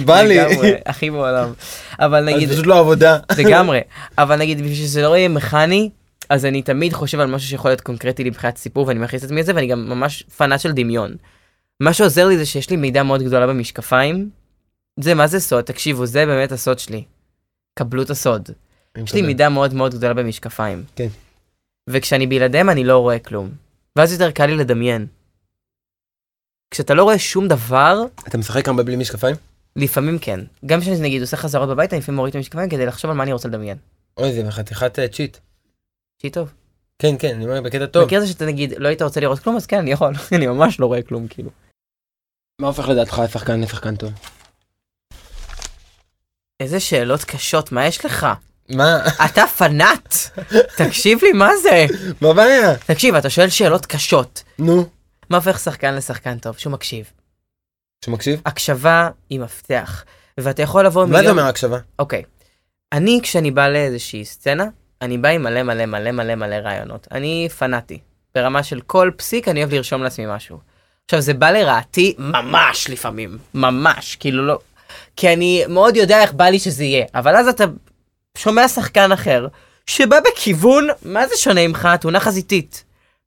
[0.06, 0.40] בא לי.
[0.86, 1.54] הכי בעולם.
[2.00, 3.18] אבל נגיד, זה פשוט לא עבודה.
[3.38, 3.80] לגמרי,
[4.18, 5.90] אבל נגיד בשביל שזה לא יהיה מכני,
[6.30, 9.26] אז אני תמיד חושב על משהו שיכול להיות קונקרטי לי מבחינת סיפור ואני מכניס את
[9.26, 11.16] עצמי לזה ואני גם ממש פנאט של דמיון.
[11.80, 14.30] מה שעוזר לי זה שיש לי מידע מאוד גדולה במשקפיים.
[15.00, 15.64] זה מה זה סוד?
[15.64, 17.04] תקשיבו, זה באמת הסוד שלי.
[17.80, 18.50] קבלו את הסוד.
[18.98, 20.84] יש לי מידה מאוד מאוד גדולה במשקפיים.
[20.96, 21.08] כן.
[21.90, 23.50] וכשאני בלעדיהם אני לא רואה כלום.
[23.96, 25.08] ואז יותר קל לי לדמיין.
[26.72, 29.36] כשאתה לא רואה שום דבר, אתה משחק הרבה בלי משקפיים?
[29.76, 30.40] לפעמים כן.
[30.66, 33.24] גם כשאני נגיד עושה חזרות בבית, אני לפעמים מוריד את המשקפיים כדי לחשוב על מה
[33.24, 33.78] אני רוצה לדמיין.
[34.18, 35.38] אוי, זה חתיכת אה, צ'יט.
[36.22, 36.52] שהיא טוב.
[37.00, 38.20] כן, כן, אני אומר בקטע טוב.
[38.20, 40.86] זה שאתה נגיד לא היית רוצה לראות כלום אז כן אני יכול אני ממש לא
[40.86, 41.50] רואה כלום כאילו.
[42.62, 44.12] מה הופך לדעתך שחקן לשחקן טוב?
[46.60, 48.28] איזה שאלות קשות מה יש לך
[48.70, 49.06] מה?
[49.26, 50.16] אתה פנאט
[50.78, 51.86] תקשיב לי מה זה
[52.22, 52.78] מה הבעיה?
[52.78, 54.90] תקשיב אתה שואל שאלות קשות נו.
[55.30, 57.12] מה הופך שחקן לשחקן טוב שהוא מקשיב
[58.06, 58.42] שמקשיב?
[58.46, 60.04] הקשבה היא מפתח
[60.38, 61.78] ואתה יכול לבוא מה זה אומר הקשבה?
[62.00, 62.24] אוקיי
[62.92, 64.66] אני כשאני בא לאיזושהי סצנה
[65.02, 67.08] אני בא עם מלא מלא מלא מלא מלא רעיונות.
[67.12, 68.00] אני פנאטי.
[68.36, 70.60] ברמה של כל פסיק אני אוהב לרשום לעצמי משהו.
[71.06, 73.38] עכשיו זה בא לרעתי ממש לפעמים.
[73.54, 74.16] ממש.
[74.16, 74.60] כאילו לא
[75.16, 77.06] כי אני מאוד יודע איך בא לי שזה יהיה.
[77.16, 77.64] אבל אז אתה
[78.38, 79.48] שומע שחקן אחר
[79.86, 81.88] שבא בכיוון מה זה שונה ממך?
[82.02, 82.84] תאונה חזיתית.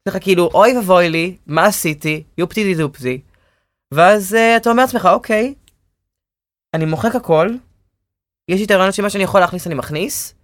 [0.08, 2.22] לך כאילו אוי ואבוי לי מה עשיתי?
[2.38, 3.20] יופטי די דופטי.
[3.92, 5.54] ואז uh, אתה אומר לעצמך אוקיי
[6.74, 7.48] אני מוחק הכל
[8.48, 10.34] יש לי את הרעיונות של מה שאני יכול להכניס אני מכניס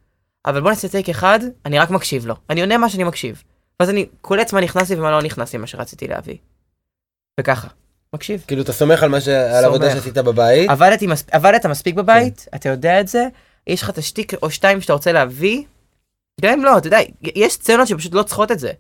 [0.48, 3.42] אבל בוא נעשה טייק אחד אני רק מקשיב לו אני עונה מה שאני מקשיב
[3.80, 6.36] ואז אני קולט מה נכנס לי ומה לא נכנס לי, מה שרציתי להביא.
[7.40, 7.68] וככה,
[8.14, 8.44] מקשיב.
[8.46, 9.28] כאילו, אתה סומך על מה ש...
[9.28, 9.90] על העבודה.
[9.90, 10.70] שעשית בבית.
[10.70, 11.24] עבדתי מס...
[11.30, 12.56] עבדת מספיק בבית, כן.
[12.56, 13.26] אתה יודע את זה,
[13.66, 15.62] יש לך תשתיק או שתיים שאתה רוצה להביא,
[16.40, 18.72] גם אם לא, אתה יודע, יש סצנות שפשוט לא צריכות את זה.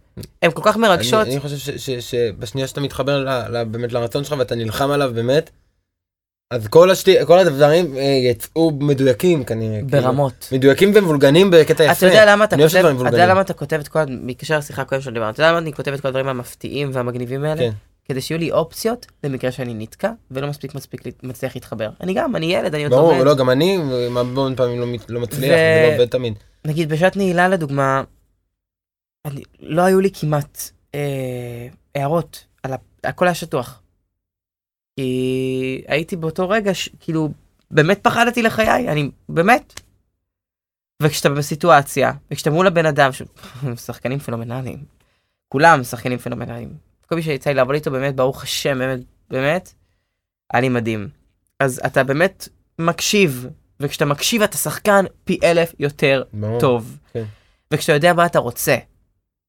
[0.42, 1.26] הן כל כך מרגשות.
[1.26, 5.50] אני, אני חושב שבשנייה שאתה מתחבר ל, ל, באמת לרצון שלך ואתה נלחם עליו באמת,
[6.50, 9.80] אז כל, השתי, כל הדברים אה, יצאו מדויקים כנראה.
[9.90, 10.32] ברמות.
[10.48, 11.92] כאילו, מדויקים ומבולגנים בקטע יפה.
[11.92, 13.26] אתה יודע למה אתה כותב, אתה יודע.
[13.26, 15.92] למה אתה כותב את כל, מקשר לשיחה הקודמת שלנו דיברנו, אתה יודע למה אני כותב
[15.92, 17.60] את כל הדברים המפתיעים והמגניבים האלה?
[17.60, 17.70] כן.
[18.04, 21.90] כדי שיהיו לי אופציות למקרה שאני נתקע ולא מספיק מספיק לי- מצליח להתחבר.
[22.00, 23.24] אני גם, אני ילד, אני עוד ברור, לומד.
[23.24, 23.78] לא, גם אני
[24.16, 26.34] המון פעמים לא, לא מצליח, ו- זה לא עובד תמיד.
[26.64, 28.02] נגיד בשעת נעילה לדוגמה,
[29.26, 30.58] אני, לא היו לי כמעט
[30.94, 31.00] אה,
[31.94, 32.72] הערות, על
[33.04, 33.80] הכל היה שטוח.
[34.98, 37.28] כי הייתי באותו רגע, ש, כאילו,
[37.70, 39.80] באמת פחדתי לחיי, אני, באמת.
[41.02, 43.22] וכשאתה בסיטואציה, וכשאתה מול הבן אדם, ש...
[43.86, 44.84] שחקנים פנומנליים,
[45.48, 46.72] כולם שחקנים פנומנליים.
[47.06, 49.72] כל מי שיצא לי לעבוד איתו, באמת, ברוך השם, באמת, באמת,
[50.52, 51.08] היה לי מדהים.
[51.60, 53.46] אז אתה באמת מקשיב,
[53.80, 56.60] וכשאתה מקשיב אתה שחקן פי אלף יותר ברור.
[56.60, 56.98] טוב.
[57.12, 57.24] כן.
[57.70, 58.76] וכשאתה יודע מה אתה רוצה,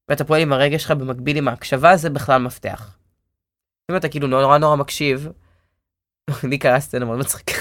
[0.08, 2.99] ואתה פועל עם הרגש שלך במקביל עם ההקשבה, זה בכלל מפתח.
[3.90, 5.28] אם אתה כאילו נורא נורא מקשיב,
[6.50, 7.54] לי קרה סצנה מאוד מצחיקה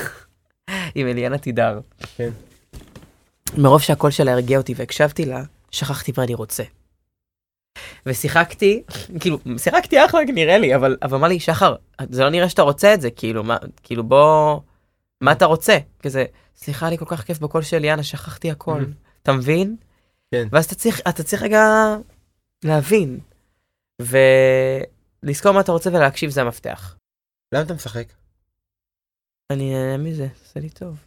[0.96, 1.80] עם אליאנה תידר.
[2.16, 2.30] כן.
[3.58, 6.64] מרוב שהקול שלה הרגיע אותי והקשבתי לה, שכחתי מה אני רוצה.
[8.06, 8.84] ושיחקתי,
[9.20, 11.76] כאילו, שיחקתי אחלה נראה לי, אבל אבל אמר לי, שחר,
[12.10, 14.60] זה לא נראה שאתה רוצה את זה, כאילו, מה, כאילו בוא,
[15.22, 15.78] מה אתה רוצה?
[16.00, 16.26] כזה,
[16.56, 18.82] סליחה, היה לי כל כך כיף בקול של אליאנה, שכחתי הכל.
[18.82, 19.08] Mhm.
[19.24, 19.76] אתה מבין?
[20.32, 20.48] כן.
[20.52, 21.96] ואז אתה צריך, אתה צריך רגע
[22.64, 23.20] להבין,
[25.24, 26.98] ולזכור מה אתה רוצה ולהקשיב זה המפתח.
[27.52, 28.14] למה אתה משחק?
[29.50, 30.98] אני נהנה מזה, זה עושה לי טוב.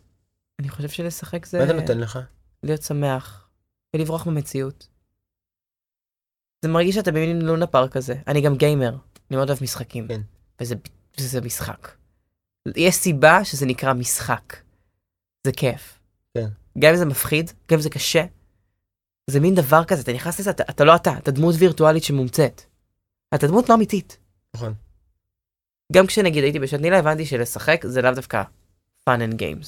[0.58, 2.18] אני חושב שלשחק זה מה זה נותן לך?
[2.62, 3.48] להיות שמח
[3.96, 4.88] ולברוח במציאות.
[6.62, 8.14] זה מרגיש שאתה במין לונה פארק כזה.
[8.26, 8.96] אני גם גיימר,
[9.30, 10.08] אני מאוד אוהב משחקים.
[10.08, 10.20] כן.
[10.60, 10.74] וזה,
[11.20, 11.88] וזה משחק.
[12.76, 14.56] יש סיבה שזה נקרא משחק.
[15.46, 15.98] זה כיף.
[16.34, 16.48] כן.
[16.78, 18.24] גם אם זה מפחיד, גם אם זה קשה,
[19.30, 22.62] זה מין דבר כזה, אתה נכנס לזה, אתה, אתה לא אתה, אתה דמות וירטואלית שמומצאת.
[23.34, 24.18] אתה דמות לא אמיתית.
[24.54, 24.74] נכון.
[25.92, 28.42] גם כשנגיד הייתי בשעת נילה, הבנתי שלשחק זה לאו דווקא
[29.08, 29.66] fun and games.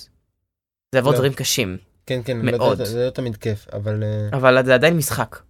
[0.93, 1.19] זה יעבור לא.
[1.19, 2.79] דברים קשים, כן, כן, מאוד.
[2.79, 4.03] זה, זה לא תמיד כיף, אבל...
[4.03, 5.43] אה, אבל זה עדיין משחק.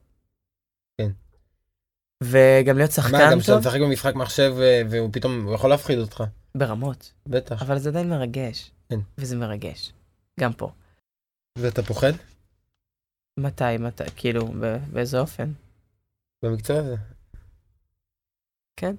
[1.01, 1.11] כן.
[2.23, 5.71] וגם להיות מה, שחקן גם כשאתה טוב, משחק במשחק מחשב אה, והוא פתאום, הוא יכול
[5.71, 6.25] להפחיד אותך.
[6.55, 7.13] ברמות.
[7.27, 7.63] בטח.
[7.63, 8.71] אבל זה עדיין מרגש.
[8.89, 9.01] כן.
[9.19, 9.93] וזה מרגש.
[10.41, 10.71] גם פה.
[11.59, 12.13] ואתה פוחד?
[13.41, 14.49] מתי, מתי, כאילו,
[14.93, 15.53] באיזה אופן?
[16.45, 16.97] במקצוע הזה?
[18.77, 18.97] כן.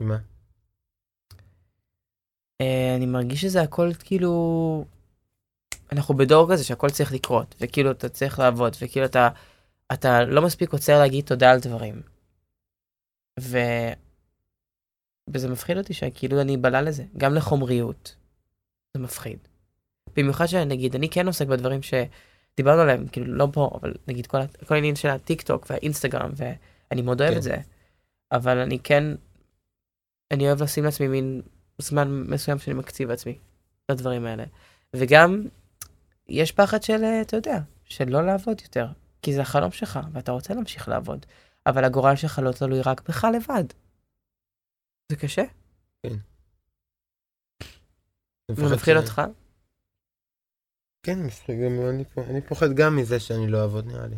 [0.00, 0.18] מה?
[2.60, 4.84] אה, אני מרגיש שזה הכל כאילו...
[5.92, 9.28] אנחנו בדור כזה שהכל צריך לקרות, וכאילו אתה צריך לעבוד, וכאילו אתה,
[9.92, 12.02] אתה לא מספיק עוצר להגיד תודה על דברים.
[13.40, 13.58] ו...
[15.30, 18.16] וזה מפחיד אותי שכאילו אני בלה לזה, גם לחומריות.
[18.96, 19.38] זה מפחיד.
[20.16, 24.74] במיוחד שנגיד, אני כן עוסק בדברים שדיברנו עליהם, כאילו לא פה, אבל נגיד כל, כל
[24.74, 27.38] העניין של הטיק טוק והאינסטגרם, ואני מאוד אוהב כן.
[27.38, 27.56] את זה.
[28.34, 29.04] אבל אני כן,
[30.30, 31.42] אני אוהב לשים לעצמי מין
[31.78, 33.38] זמן מסוים שאני מקציב לעצמי
[33.90, 34.44] לדברים האלה.
[34.96, 35.42] וגם,
[36.28, 38.86] יש פחד של, אה, אתה יודע, של לא לעבוד יותר.
[39.22, 41.26] כי זה החלום שלך, ואתה רוצה להמשיך לעבוד.
[41.66, 43.64] אבל הגורל שלך לא תלוי רק בך לבד.
[45.12, 45.44] זה קשה?
[46.06, 46.16] אני
[48.48, 49.22] זה מפחד מפחיד אותך?
[51.02, 51.18] כן,
[52.30, 54.16] אני, פוחד גם מזה שאני לא אעבוד נראה לי.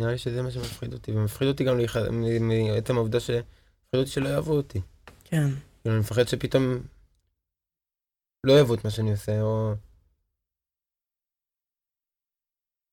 [0.00, 1.96] נראה לי שזה מה שמפחיד אותי, ומפחיד אותי גם להיח-
[2.40, 3.30] מעצם העובדה ש...
[3.30, 4.80] מפחיד אותי שלא יאהבו אותי.
[5.24, 5.46] כן.
[5.82, 6.62] כאילו, אני מפחד שפתאום
[8.46, 9.72] לא יאהבו את מה שאני עושה, או...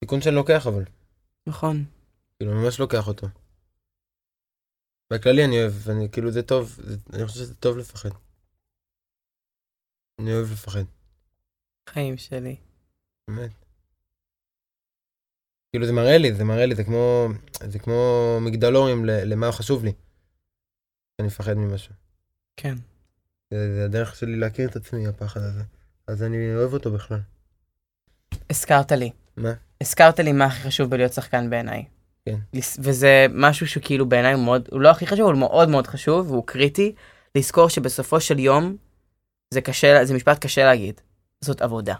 [0.04, 0.84] סיכון שאני לוקח אבל,
[1.48, 1.76] נכון.
[2.38, 3.28] כאילו, אני ממש לוקח אותו.
[5.14, 8.10] בכללי אני אוהב, ואני, כאילו, זה טוב, זה, אני חושב שזה טוב לפחד.
[10.22, 10.84] אני אוהב לפחד.
[11.90, 12.56] חיים שלי.
[13.30, 13.67] באמת.
[15.72, 17.28] כאילו זה מראה לי, זה מראה לי, זה כמו,
[17.64, 19.94] זה כמו מגדלורים למה חשוב לי.
[21.20, 21.94] אני מפחד ממשהו.
[22.58, 22.76] כן.
[23.52, 25.64] זה, זה הדרך שלי להכיר את עצמי, הפחד הזה.
[26.08, 27.20] אז אני אוהב אותו בכלל.
[28.50, 29.12] הזכרת לי.
[29.38, 29.54] מה?
[29.82, 31.86] הזכרת לי מה הכי חשוב בלהיות שחקן בעיניי.
[32.26, 32.40] כן.
[32.80, 36.48] וזה משהו שכאילו בעיניי הוא מאוד, הוא לא הכי חשוב, הוא מאוד מאוד חשוב, והוא
[36.48, 36.96] קריטי,
[37.36, 38.78] לזכור שבסופו של יום,
[39.54, 41.02] זה קשה, זה משפט קשה להגיד,
[41.42, 41.96] זאת עבודה.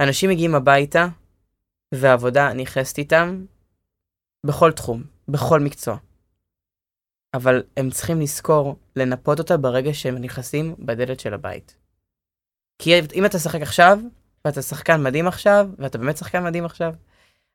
[0.00, 1.08] אנשים מגיעים הביתה,
[1.94, 3.44] והעבודה נכנסת איתם
[4.46, 5.96] בכל תחום, בכל מקצוע.
[7.34, 11.76] אבל הם צריכים לזכור לנפות אותה ברגע שהם נכנסים בדלת של הבית.
[12.78, 13.98] כי אם אתה תשחק עכשיו,
[14.44, 16.94] ואתה שחקן מדהים עכשיו, ואתה באמת שחקן מדהים עכשיו,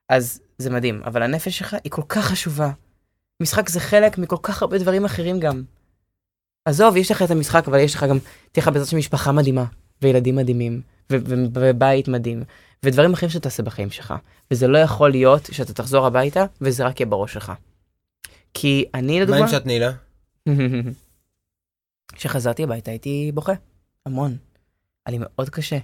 [0.09, 1.03] אז זה מדהים.
[1.03, 2.71] אבל הנפש שלך היא כל כך חשובה.
[3.41, 5.63] משחק זה חלק מכל כך הרבה דברים אחרים גם.
[6.65, 8.17] עזוב, יש לך את המשחק, אבל יש לך גם,
[8.51, 9.65] תהיה לך בעזרת משפחה מדהימה,
[10.01, 12.43] וילדים מדהימים, ובית מדהים,
[12.83, 14.13] ודברים אחרים שתעשה בחיים שלך.
[14.51, 17.51] וזה לא יכול להיות שאתה תחזור הביתה, וזה רק יהיה בראש שלך.
[18.53, 19.41] כי אני מה לדוגמה...
[19.41, 19.91] עם שעת נעילה?
[22.15, 23.53] כשחזרתי הביתה הייתי בוכה,
[24.05, 24.37] המון.
[25.05, 25.77] היה לי מאוד קשה.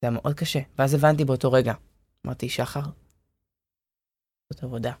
[0.00, 0.60] זה היה מאוד קשה.
[0.78, 1.74] ואז הבנתי באותו רגע,
[2.26, 2.82] אמרתי, שחר,
[4.50, 4.92] זאת עבודה.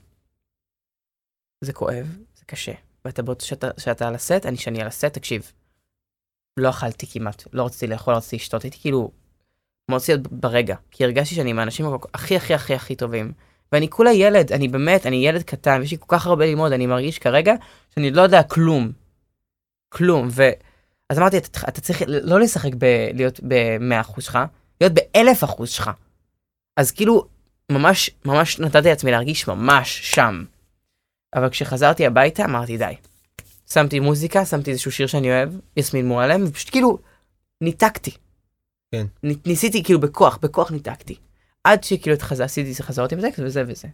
[1.60, 2.72] זה כואב, זה קשה.
[3.04, 5.52] ואתה באותו שאתה, שאתה על הסט, אני שאני על הסט, תקשיב.
[6.60, 9.10] לא אכלתי כמעט, לא רציתי לאכול, לא רציתי לשתות, הייתי כאילו
[10.08, 10.76] להיות ברגע.
[10.90, 13.32] כי הרגשתי שאני עם האנשים הכי הכי הכי הכי טובים.
[13.72, 16.86] ואני כולה ילד, אני באמת, אני ילד קטן, ויש לי כל כך הרבה ללמוד, אני
[16.86, 17.54] מרגיש כרגע
[17.94, 18.92] שאני לא יודע כלום.
[19.88, 20.28] כלום.
[20.30, 20.50] ו...
[21.10, 22.84] אז אמרתי, אתה, אתה צריך לא לשחק ב...
[23.14, 24.38] להיות ב-100% שלך,
[24.80, 25.90] להיות ב-1000% שלך.
[26.76, 27.26] אז כאילו,
[27.72, 30.44] ממש, ממש נתתי לעצמי להרגיש ממש שם.
[31.34, 32.94] אבל כשחזרתי הביתה, אמרתי, די.
[33.72, 36.98] שמתי מוזיקה, שמתי איזשהו שיר שאני אוהב, יסמין מועלם, ופשוט כאילו,
[37.60, 38.10] ניתקתי.
[38.92, 39.06] כן.
[39.46, 41.16] ניסיתי כאילו בכוח, בכוח ניתקתי.
[41.64, 43.88] עד שכאילו התחז- עשיתי חזרות עם הטקסט וזה וזה.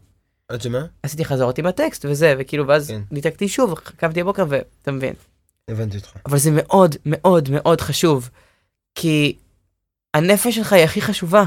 [0.49, 0.87] עד שמה?
[1.03, 3.01] עשיתי חזרות עם הטקסט וזה, וכאילו, ואז כן.
[3.11, 5.15] ניתקתי שוב, קמתי בבוקר ואתה מבין.
[5.69, 6.13] הבנתי אותך.
[6.27, 8.31] אבל זה מאוד מאוד מאוד חשוב,
[8.95, 9.37] כי
[10.15, 11.45] הנפש שלך היא הכי חשובה.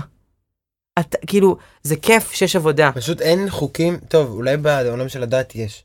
[0.99, 2.91] אתה, כאילו, זה כיף שיש עבודה.
[2.95, 5.84] פשוט אין חוקים, טוב, אולי בעולם של הדת יש.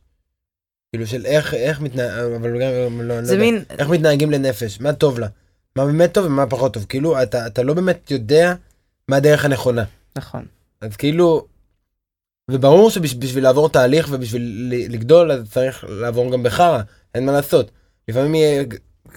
[0.94, 3.44] כאילו של איך, איך מתנהג, אבל גם, לא, לא זה יודע.
[3.44, 5.26] מין, איך מתנהגים לנפש, מה טוב לה,
[5.76, 8.54] מה באמת טוב ומה פחות טוב, כאילו אתה, אתה לא באמת יודע
[9.08, 9.84] מה הדרך הנכונה.
[10.18, 10.44] נכון.
[10.80, 11.46] אז כאילו,
[12.50, 16.80] וברור שבשביל לעבור תהליך ובשביל לגדול אז צריך לעבור גם בחרא,
[17.14, 17.70] אין מה לעשות.
[18.08, 18.64] לפעמים יהיה,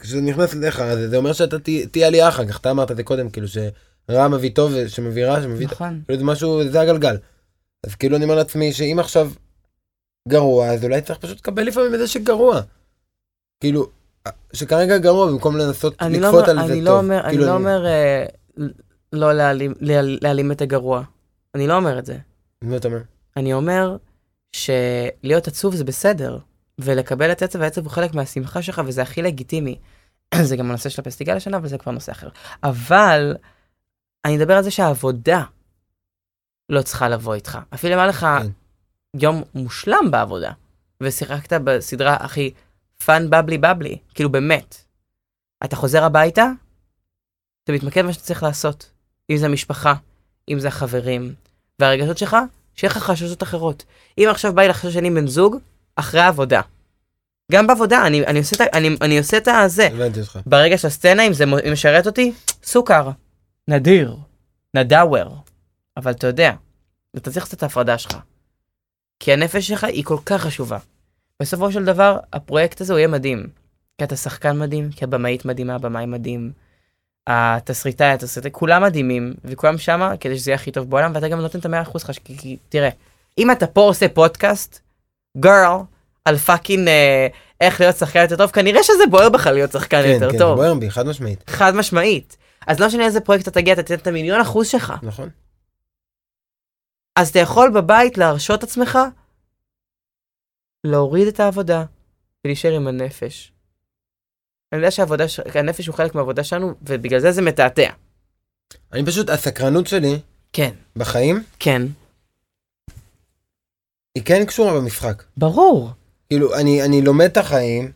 [0.01, 2.97] כשזה נכנס אליך, אז זה אומר שאתה תה- תהיה עלייה אחר כך, אתה אמרת את
[2.97, 5.67] זה קודם, כאילו שרע מביא טוב, שמביא רע, שמביא...
[5.67, 6.01] נכון.
[6.05, 7.17] כאילו זה משהו, זה הגלגל.
[7.85, 9.31] אז כאילו אני אומר לעצמי שאם עכשיו
[10.27, 12.61] גרוע, אז אולי צריך פשוט לקבל לפעמים את זה שגרוע.
[13.59, 13.87] כאילו,
[14.53, 16.87] שכרגע גרוע במקום לנסות אני לא לקפוט אומר, על זה אני טוב.
[16.89, 18.25] לא אומר, אני כאילו, לא אומר אה,
[19.13, 21.03] לא להעלים- להעל- להעלים את הגרוע.
[21.55, 22.17] אני לא אומר את זה.
[22.61, 23.01] מה אתה אומר?
[23.37, 23.97] אני אומר
[24.51, 26.37] שלהיות עצוב זה בסדר,
[26.79, 29.77] ולקבל את עצב, העצב הוא חלק מהשמחה שלך, וזה הכי לגיטימי.
[30.41, 32.29] זה גם הנושא של הפסטיגל השנה, אבל זה כבר נושא אחר.
[32.63, 33.35] אבל
[34.25, 35.43] אני מדבר על זה שהעבודה
[36.69, 37.59] לא צריכה לבוא איתך.
[37.73, 38.47] אפילו אם היה לך כן.
[39.15, 40.51] יום מושלם בעבודה,
[41.03, 42.53] ושיחקת בסדרה הכי
[43.05, 44.75] fun bubbly bubbly, כאילו באמת.
[45.63, 46.45] אתה חוזר הביתה,
[47.63, 48.91] אתה מתמקד במה שאתה צריך לעשות.
[49.29, 49.93] אם זה המשפחה,
[50.49, 51.33] אם זה החברים,
[51.79, 52.37] והרגשות שלך,
[52.75, 53.83] שיהיה לך חששות אחרות.
[54.17, 55.55] אם עכשיו בא לי לחשוב שאני בן זוג,
[55.95, 56.61] אחרי העבודה.
[57.51, 59.87] גם בעבודה, אני, אני, עושה את, ה- אני, אני עושה את הזה.
[59.87, 60.39] הבנתי אותך.
[60.45, 62.33] ברגע של הסצנה, אם זה משרת אותי,
[62.63, 63.09] סוכר.
[63.67, 64.15] נדיר.
[64.73, 65.35] נדאוור.
[65.97, 66.53] אבל אתה יודע,
[67.17, 68.17] אתה צריך לעשות את ההפרדה שלך.
[69.19, 70.77] כי הנפש שלך היא כל כך חשובה.
[71.41, 73.47] בסופו של דבר, הפרויקט הזה הוא יהיה מדהים.
[73.97, 76.51] כי אתה שחקן מדהים, כי הבמאית מדהימה, הבמאי מדהים.
[77.27, 81.59] התסריטאי, התסריטאי, כולם מדהימים, וכולם שמה כדי שזה יהיה הכי טוב בעולם, ואתה גם נותן
[81.59, 82.89] את המאה אחוז שלך, כי, כי תראה,
[83.37, 84.79] אם אתה פה עושה פודקאסט,
[85.37, 85.77] girl,
[86.25, 87.27] על fucking אה,
[87.61, 90.55] איך להיות שחקן יותר טוב, כנראה שזה בוער בך להיות שחקן כן, יותר כן, טוב.
[90.55, 91.43] בוער בי, חד משמעית.
[91.49, 92.37] חד משמעית.
[92.67, 94.93] אז לא משנה איזה פרויקט אתה תגיע, אתה תתן את המיליון אחוז שלך.
[95.03, 95.29] נכון.
[97.17, 98.97] אז אתה יכול בבית להרשות עצמך
[100.83, 101.83] להוריד את העבודה
[102.45, 103.51] ולהישאר עם הנפש.
[104.71, 107.89] אני יודע שהעבודה, ש- הנפש הוא חלק מהעבודה שלנו, ובגלל זה זה מתעתע.
[108.93, 110.19] אני פשוט, הסקרנות שלי
[110.53, 110.71] כן.
[110.95, 111.81] בחיים, כן.
[114.15, 115.23] היא כן קשורה במשחק.
[115.37, 115.89] ברור.
[116.29, 117.91] כאילו, אני, אני לומד את החיים,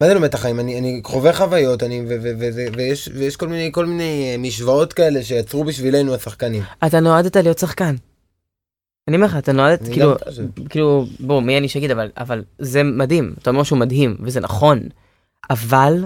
[0.00, 0.60] מה זה לומד את החיים?
[0.60, 4.32] אני, אני חווה חוויות, אני, ו, ו, ו, ו, ויש, ויש כל מיני, כל מיני
[4.32, 6.62] אה, משוואות כאלה שיצרו בשבילנו השחקנים.
[6.86, 7.94] אתה נועדת להיות שחקן.
[9.08, 10.14] אני אומר לך, אתה נועדת, אני כאילו.
[10.68, 14.80] כאילו, בוא, מי אני שיגיד, אבל, אבל זה מדהים, אתה אומר שהוא מדהים, וזה נכון,
[15.50, 16.04] אבל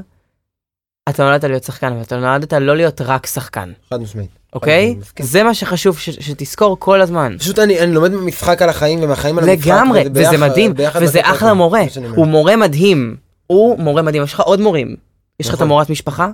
[1.08, 4.30] אתה נולדת להיות שחקן, אבל אתה נולדת לא להיות רק שחקן, חד משמעית.
[4.52, 4.96] אוקיי?
[5.20, 7.36] זה מה שחשוב ש- שתזכור כל הזמן.
[7.38, 9.66] פשוט אני, אני לומד משחק על החיים ומהחיים על המשחק.
[9.66, 11.82] לגמרי, וזה מדהים, וזה אחלה מורה.
[12.14, 14.96] הוא מורה מדהים, הוא מורה מדהים, יש לך עוד מורים,
[15.40, 15.66] יש לך את נכון.
[15.66, 16.30] המורת משפחה,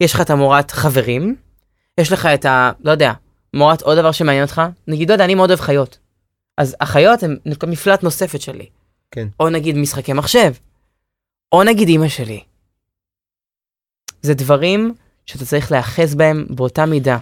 [0.00, 1.36] יש לך את המורת חברים,
[2.00, 2.70] יש לך את ה...
[2.84, 3.12] לא יודע,
[3.54, 5.98] מורת עוד דבר שמעניין אותך, נגיד, לא יודע, אני מאוד אוהב חיות.
[6.58, 8.68] אז החיות הן מפלט נוספת שלי.
[9.10, 9.28] כן.
[9.40, 10.52] או נגיד משחקי מחשב,
[11.52, 12.44] או נגיד אימא שלי.
[14.22, 14.94] זה דברים
[15.26, 17.18] שאתה צריך להיאחז בהם באותה מידה.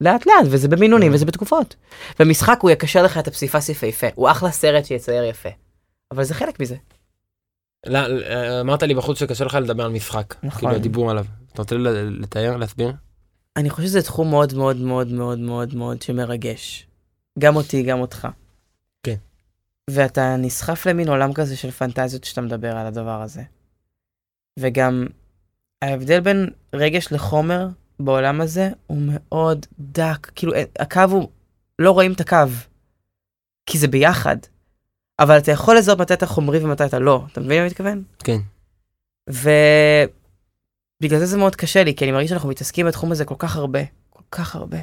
[0.00, 1.14] לאט לאט, וזה במינונים כן.
[1.14, 1.76] וזה בתקופות.
[2.20, 5.48] ומשחק הוא יקשר לך את הפסיפס יפהפה, הוא אחלה סרט שיצייר יפה.
[6.10, 6.76] אבל זה חלק מזה.
[7.86, 7.98] לא,
[8.60, 10.34] אמרת לי בחוץ שקשה לך לדבר על משחק.
[10.42, 10.58] נכון.
[10.60, 11.24] כאילו הדיבור עליו.
[11.52, 11.76] אתה רוצה
[12.20, 12.92] לתאר, להסביר?
[13.56, 16.86] אני חושב שזה תחום מאוד מאוד מאוד מאוד מאוד מאוד שמרגש.
[17.38, 18.28] גם אותי, גם אותך.
[19.02, 19.16] כן.
[19.90, 23.42] ואתה נסחף למין עולם כזה של פנטזיות שאתה מדבר על הדבר הזה.
[24.58, 25.06] וגם
[25.82, 27.68] ההבדל בין רגש לחומר
[28.00, 30.30] בעולם הזה הוא מאוד דק.
[30.34, 31.28] כאילו, הקו הוא,
[31.78, 32.36] לא רואים את הקו.
[33.66, 34.36] כי זה ביחד.
[35.18, 37.24] אבל אתה יכול לזהות מתי אתה חומרי ומתי אתה לא.
[37.32, 38.02] אתה מבין מה אני מתכוון?
[38.18, 38.38] כן.
[41.00, 43.56] ובגלל זה זה מאוד קשה לי, כי אני מרגיש שאנחנו מתעסקים בתחום הזה כל כך
[43.56, 43.80] הרבה.
[44.10, 44.78] כל כך הרבה.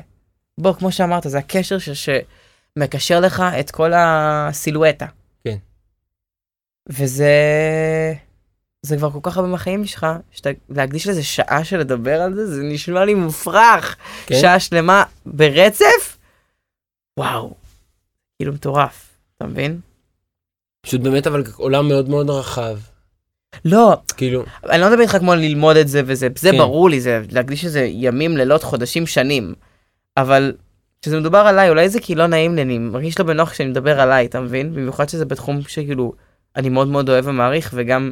[0.58, 1.90] בוא, כמו שאמרת, זה הקשר ש...
[1.90, 5.06] שמקשר לך את כל הסילואטה.
[5.44, 5.58] כן.
[6.90, 7.34] וזה...
[8.82, 12.56] זה כבר כל כך הרבה מהחיים שלך, שאתה להקדיש לזה שעה של לדבר על זה,
[12.56, 13.96] זה נשמע לי מופרך.
[14.26, 14.36] כן?
[14.42, 16.18] שעה שלמה ברצף?
[17.20, 17.54] וואו.
[18.40, 19.80] כאילו מטורף, אתה מבין?
[20.82, 22.78] פשוט באמת אבל עולם מאוד מאוד רחב.
[23.66, 26.58] לא, כאילו, אני לא מדבר איתך כמו ללמוד את זה וזה, זה כן.
[26.58, 29.54] ברור לי, זה להקדיש לזה ימים, לילות, חודשים, שנים.
[30.18, 30.54] אבל
[31.02, 34.02] כשזה מדובר עליי, אולי זה כי לא נעים לי, אני מרגיש לא בנוח כשאני מדבר
[34.02, 34.74] עליי, אתה מבין?
[34.74, 36.14] במיוחד שזה בתחום שכאילו,
[36.56, 38.12] אני מאוד מאוד אוהב ומעריך, וגם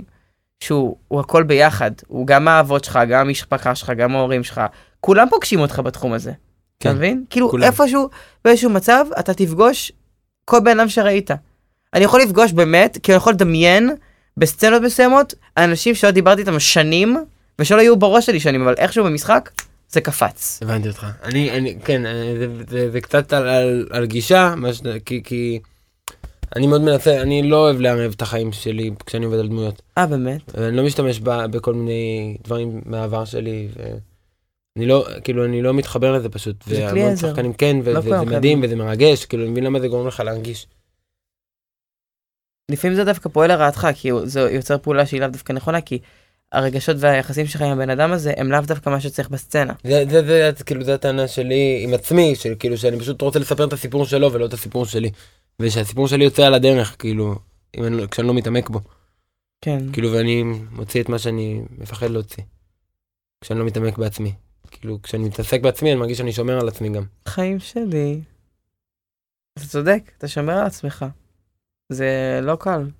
[0.60, 1.92] שהוא הוא הכל ביחד.
[2.08, 4.62] הוא גם האבות שלך, גם המשפחה שלך, גם ההורים שלך.
[5.02, 6.32] כולם פוגשים אותך בתחום הזה.
[6.80, 7.24] כן, אתה מבין?
[7.30, 7.64] כאילו כולם.
[7.64, 8.10] איפשהו,
[8.46, 9.92] באיזשהו מצב, אתה תפגוש
[10.46, 11.32] כל בן אדם שראית.
[11.94, 13.90] אני יכול לפגוש באמת, כי אני יכול לדמיין
[14.38, 17.18] בסצנות מסוימות, אנשים שלא דיברתי איתם שנים,
[17.60, 19.50] ושלא היו בראש שלי שנים, אבל איכשהו במשחק,
[19.90, 20.60] זה קפץ.
[20.62, 21.08] הבנתי אותך.
[21.24, 24.82] אני, אני, כן, אה, זה, זה, זה קצת על, על, על גישה, מה ש...
[25.06, 25.60] כי, כי
[26.56, 29.82] אני מאוד מנסה, אני לא אוהב לערב את החיים שלי כשאני עובד על דמויות.
[29.98, 30.58] אה, באמת?
[30.58, 36.14] אני לא משתמש ב, בכל מיני דברים מהעבר שלי, ואני לא, כאילו, אני לא מתחבר
[36.14, 36.56] לזה פשוט.
[36.68, 37.30] זה כלי עזר.
[37.30, 40.20] שחקנים כן, לא וזה זה מדהים וזה מרגש, כאילו, אני מבין למה זה גורם לך
[40.20, 40.68] להרגיש.
[42.72, 46.00] לפעמים זה דווקא פועל לרעתך, כי זה יוצר פעולה שהיא לאו דווקא נכונה, כי
[46.52, 49.74] הרגשות והיחסים שלך עם הבן אדם הזה, הם לאו דווקא מה שצריך בסצנה.
[49.84, 53.40] זה, זה, זה, זה, כאילו, זו הטענה שלי עם עצמי, של כאילו, שאני פשוט רוצה
[53.40, 55.12] לספר את הסיפור שלו ולא את הסיפור שלי.
[55.60, 57.36] ושהסיפור שלי יוצא על הדרך, כאילו,
[57.78, 58.80] אם אני, לא- כשאני לא מתעמק בו.
[59.62, 59.80] כן.
[59.94, 62.44] כאילו, ואני מוציא את מה שאני מפחד להוציא.
[63.42, 64.34] כשאני לא מתעמק בעצמי.
[64.72, 67.04] כאילו, כשאני מתעסק בעצמי, אני מרגיש שאני שומר על עצמי גם.
[67.28, 68.22] חיים שלי.
[69.60, 71.06] אתה צודק, אתה שומר על עצמך.
[71.90, 72.92] זה לא קל.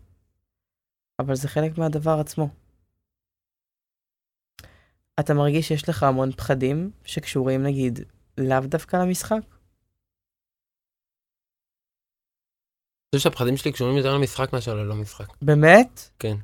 [1.20, 2.50] אבל זה חלק מהדבר עצמו.
[5.20, 8.00] אתה מרגיש שיש לך המון פחדים שקשורים נגיד
[8.38, 9.40] לאו דווקא למשחק?
[13.16, 15.28] אני חושב שהפחדים שלי קשורים יותר למשחק מאשר ללא משחק.
[15.42, 16.10] באמת?
[16.20, 16.36] כן.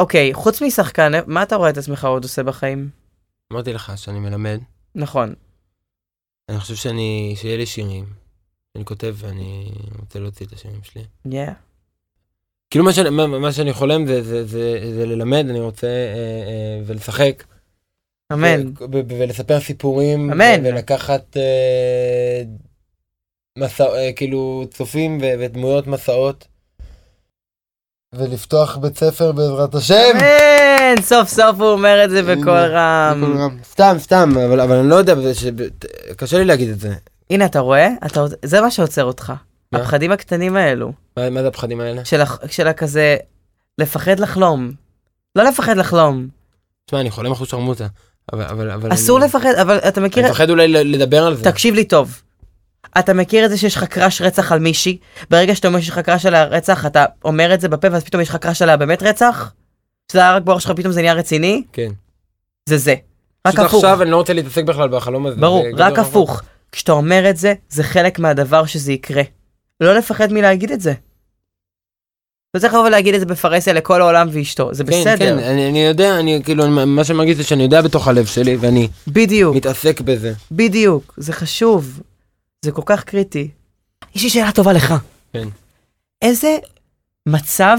[0.00, 2.90] אוקיי, חוץ משחקן, מה אתה רואה את עצמך עוד עושה בחיים?
[3.52, 4.60] אמרתי לך שאני מלמד,
[4.94, 5.34] נכון.
[6.48, 8.04] אני חושב שאני, שיהיה לי שירים.
[8.76, 11.02] אני כותב ואני רוצה להוציא את השירים שלי.
[11.28, 11.52] Yeah.
[12.70, 15.92] כאילו מה שאני, מה, מה שאני חולם זה, זה, זה, זה ללמד, אני רוצה אה,
[16.46, 17.44] אה, ולשחק.
[18.32, 18.66] אמן.
[18.66, 20.32] ו- ו- ולספר סיפורים.
[20.32, 20.60] אמן.
[20.64, 22.42] ולקחת אה,
[23.58, 26.46] מסע, אה, כאילו צופים ו- ודמויות מסעות.
[28.14, 29.94] ולפתוח בית ספר בעזרת השם.
[30.14, 31.02] אמן!
[31.02, 33.58] סוף סוף הוא אומר את זה בקול רם.
[33.64, 35.44] סתם, סתם, אבל, אבל אני לא יודע, ש...
[36.16, 36.94] קשה לי להגיד את זה.
[37.30, 37.88] הנה, אתה רואה?
[38.06, 38.24] אתה...
[38.44, 39.32] זה מה שעוצר אותך.
[39.72, 39.78] מה?
[39.78, 40.92] הפחדים הקטנים האלו.
[41.16, 42.04] מה, מה זה הפחדים האלה?
[42.04, 43.16] של, הח- של הכזה,
[43.78, 44.72] לפחד לחלום.
[45.36, 46.28] לא לפחד לחלום.
[46.86, 47.86] תשמע, אני חולם אחוז שרמוטה.
[48.32, 48.92] אבל, אבל, אבל...
[48.92, 50.22] אסור אני, לפחד, אבל אתה מכיר...
[50.22, 51.44] אני מפחד אולי לדבר על זה.
[51.44, 52.22] תקשיב לי טוב.
[52.98, 54.98] אתה מכיר את זה שיש לך קראש רצח על מישהי?
[55.30, 58.22] ברגע שאתה אומר שיש לך קראש על הרצח, אתה אומר את זה בפה, ואז פתאום
[58.22, 59.52] יש לך קראש עליה באמת רצח?
[60.12, 61.62] שזה היה רק בראש שלך, פתאום זה נהיה רציני?
[61.72, 61.90] כן.
[62.68, 62.94] זה זה.
[63.46, 63.74] רק הפוך.
[63.74, 65.40] עכשיו אני לא רוצה להתעסק בכלל בחלום הזה.
[65.40, 65.98] ברור, רק.
[65.98, 66.42] הפוך.
[66.72, 69.22] כשאתה אומר את זה, זה חלק מהדבר שזה יקרה.
[69.80, 70.94] לא לפחד מלהגיד את זה.
[72.54, 75.16] לא צריך לבוא ולהגיד את זה בפרהסיה לכל העולם ואשתו, זה כן, בסדר.
[75.16, 78.88] כן, אני, אני יודע, אני כאילו, מה שמרגיש זה שאני יודע בתוך הלב שלי, ואני
[79.06, 80.32] בדיוק, מתעסק בזה.
[80.52, 82.00] בדיוק, זה חשוב.
[82.64, 83.48] זה כל כך קריטי.
[84.14, 84.94] יש לי שאלה טובה לך.
[85.32, 85.48] כן.
[86.22, 86.58] איזה
[87.28, 87.78] מצב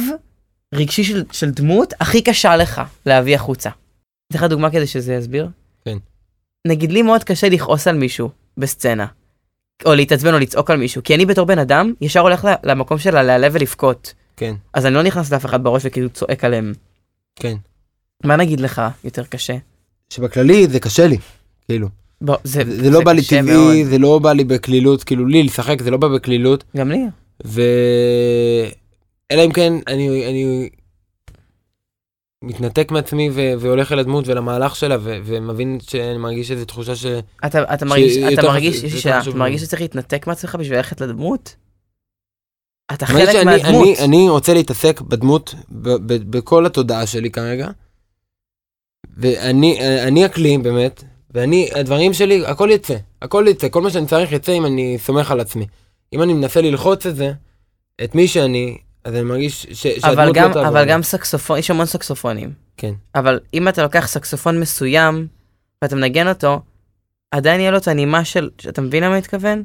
[0.74, 3.70] רגשי של, של דמות הכי קשה לך להביא החוצה?
[4.28, 5.48] אתן לך דוגמה כדי שזה יסביר?
[5.86, 5.98] כן.
[6.68, 8.30] נגיד לי מאוד קשה לכעוס על מישהו
[8.62, 9.06] בסצנה.
[9.86, 13.22] או להתעצבן או לצעוק על מישהו, כי אני בתור בן אדם ישר הולך למקום של
[13.22, 14.14] להיעלב ולבכות.
[14.38, 16.74] כן, אז אני לא נכנס לאף אחד בראש וכאילו צועק עליהם.
[17.36, 17.56] כן.
[18.24, 19.58] מה נגיד לך יותר קשה?
[20.10, 21.18] שבכללי זה קשה לי,
[21.66, 21.88] כאילו.
[22.22, 23.76] בוא, זה, זה, זה לא בא לי טבעי, מאוד.
[23.90, 27.00] זה לא בא לי בקלילות, כאילו לי לשחק זה לא בא בקלילות, גם לי.
[27.46, 27.62] ו...
[29.32, 30.70] אלא אם כן אני, אני
[32.44, 33.30] מתנתק מעצמי.
[33.34, 34.98] והולך אל הדמות ולמהלך שלה.
[35.02, 37.06] ומבין שאני מרגיש איזו תחושה ש...
[37.46, 39.62] אתה, אתה מרגיש, שיותר אתה מרגיש, יותר שאתה חשוב מרגיש.
[39.62, 41.56] שצריך להתנתק מעצמך בשביל ללכת לדמות?
[42.94, 43.98] אתה חלק שאני- מהדמות.
[44.00, 45.90] אני, רוצה להתעסק בדמות ב...
[45.90, 46.38] ב...
[46.38, 47.68] בכל התודעה שלי כרגע.
[49.18, 54.32] ואני אני הכלי באמת, ואני, הדברים שלי, הכל יצא, הכל יצא, כל מה שאני צריך
[54.32, 55.68] יצא אם אני סומך על עצמי.
[56.14, 57.32] אם אני מנסה ללחוץ את זה,
[58.04, 60.68] את מי שאני, אז אני מרגיש ש, אבל שהדמות גם, לא.
[60.68, 60.86] אבל.
[60.86, 62.54] גם סקסופון, יש המון סקסופונים.
[62.78, 62.94] כן.
[63.16, 65.28] אבל אם אתה לוקח סקסופון מסוים,
[65.82, 66.62] ואתה מנגן אותו,
[67.32, 69.64] עדיין יהיה לו את הנימה של, אתה מבין למה אני מתכוון?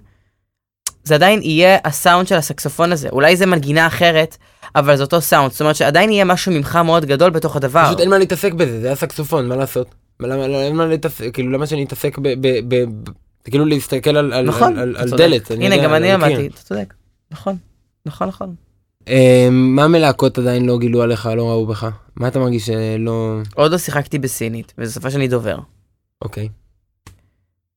[1.05, 3.09] זה עדיין יהיה הסאונד של הסקסופון הזה.
[3.09, 4.37] אולי זה מנגינה אחרת,
[4.75, 5.53] אבל זה אותו סאונד.
[5.53, 7.87] זאת אומרת שעדיין יהיה משהו ממך מאוד גדול בתוך הדבר.
[7.87, 9.95] פשוט אין מה להתעסק בזה, זה היה סקסופון, מה לעשות?
[10.21, 12.29] מה- למה, למה, אין מה להתעסק, כאילו, למה שאני אתעסק ב...
[12.29, 13.11] ב, ב, ב
[13.51, 15.23] כאילו להסתכל על, על, נכון, על, על צודק.
[15.23, 15.51] דלת.
[15.51, 16.13] הנה, גם על אני.
[16.13, 16.95] למדתי, אתה צודק.
[17.31, 17.57] נכון,
[18.07, 18.55] נכון, נכון.
[19.09, 21.89] אה, מה מלהקות עדיין לא גילו עליך, לא ראו בך?
[22.17, 23.39] מה אתה מרגיש שלא...
[23.55, 25.59] עוד לא שיחקתי בסינית, וזו שפה שאני דובר.
[26.23, 26.49] אוקיי.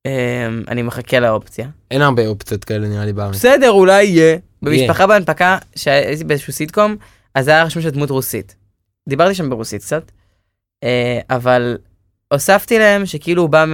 [0.05, 1.67] אמ, אני מחכה לאופציה.
[1.91, 3.35] אין הרבה אופציות כאלה נראה לי בארץ.
[3.35, 4.37] בסדר, אולי יהיה.
[4.61, 6.95] במשפחה בהנפקה, שהייתי באיזשהו סיטקום,
[7.35, 8.55] אז היה רשום של דמות רוסית.
[9.09, 10.11] דיברתי שם ברוסית קצת,
[10.83, 11.77] אה, אבל
[12.33, 13.73] הוספתי להם שכאילו הוא בא מ...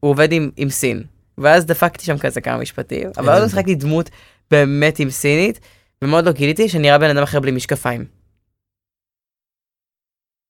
[0.00, 1.02] הוא עובד עם, עם סין.
[1.38, 3.48] ואז דפקתי שם כזה כמה משפטים, אבל עוד לא.
[3.48, 4.10] שיחקתי דמות
[4.50, 5.60] באמת עם סינית,
[6.02, 8.04] ומאוד לא גיליתי שנראה בן אדם אחר בלי משקפיים.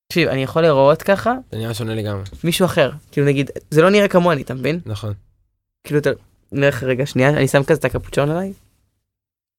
[0.09, 2.90] תקשיב, אני יכול לראות ככה זה נראה שונה לגמרי, מישהו אחר.
[3.12, 4.80] כאילו נגיד, זה לא נראה כמוני, אתה מבין?
[4.86, 5.12] נכון.
[5.84, 6.11] כאילו אתה...
[6.53, 8.53] נלך רגע שנייה, אני שם כזה את הקפוצ'ון עליי.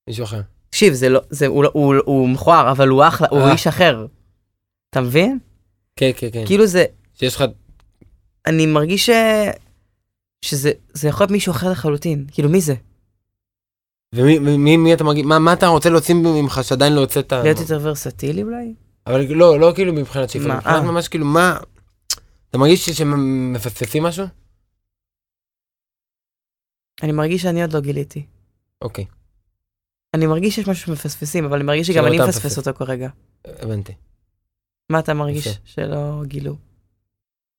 [0.08, 0.40] מישהו אחר.
[0.70, 3.52] תקשיב, זה לא, זה, הוא, לא- הוא, הוא מכוער, אבל הוא אחלה, הוא אה.
[3.52, 4.06] איש אחר.
[4.90, 5.38] אתה מבין?
[5.96, 6.46] כן, כן, כן.
[6.46, 6.84] כאילו זה,
[7.14, 7.44] שיש לך...
[8.46, 9.10] אני מרגיש ש...
[10.44, 12.26] שזה זה יכול להיות מישהו אחר לחלוטין.
[12.32, 12.74] כאילו, מי זה?
[14.16, 15.24] ומי מי, מי אתה מרגיש...
[15.24, 17.32] מה, מה אתה רוצה להוציא ממך שעדיין לא הוצאת?
[17.32, 18.74] להיות יותר ורסטילי אולי?
[19.06, 20.54] אבל לא, לא כאילו מבחינת שאיפה?
[20.54, 20.82] מבחינת אה.
[20.82, 21.58] ממש כאילו מה...
[22.50, 24.26] אתה מרגיש שמפספסים משהו?
[27.02, 28.26] אני מרגיש שאני עוד לא גיליתי.
[28.82, 29.04] אוקיי,
[30.14, 32.58] אני מרגיש שיש משהו שמפספסים, אבל אני מרגיש שגם אני מפספס מפספס.
[32.58, 33.08] אותו כרגע.
[33.44, 33.92] הבנתי.
[34.90, 35.58] מה אתה מרגיש.
[35.64, 36.56] שלא גילו?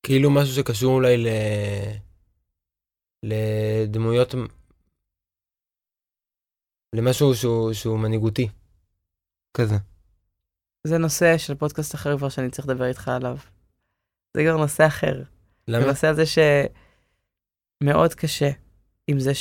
[0.04, 1.28] כאילו משהו שקשור אולי ל...
[3.24, 4.36] לדמויות...
[6.94, 8.48] למשהו שהוא, שהוא מנהיגותי.
[9.58, 9.76] כזה.
[10.84, 13.38] זה נושא של פודקאסט אחר כבר שאני צריך לדבר איתך עליו.
[14.38, 15.22] זה כבר נושא אחר.
[15.68, 15.86] למה?
[15.86, 16.24] הנושא הזה
[17.84, 18.50] שמאוד קשה
[19.08, 19.32] עם זה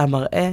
[0.00, 0.50] שהמראה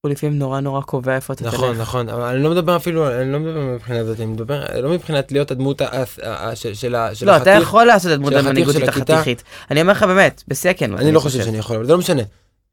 [0.00, 1.80] הוא לפעמים נורא נורא קובע איפה אתה נכון, תלך.
[1.80, 5.32] נכון, אבל אני לא מדבר אפילו, אני לא מדבר מבחינה הזאת, אני מדבר לא מבחינת
[5.32, 6.04] להיות הדמות ה- ה-
[6.48, 7.62] ה- של- של ה- של לא, אתה החתיך.
[7.68, 8.88] יכול לעשות את דמות של החתיך המנהיגותית.
[8.88, 9.42] החתיכית.
[9.70, 11.00] אני אומר לך באמת, בשיא הכנות.
[11.00, 12.22] אני לא חושב שאני יכול, אבל זה לא משנה.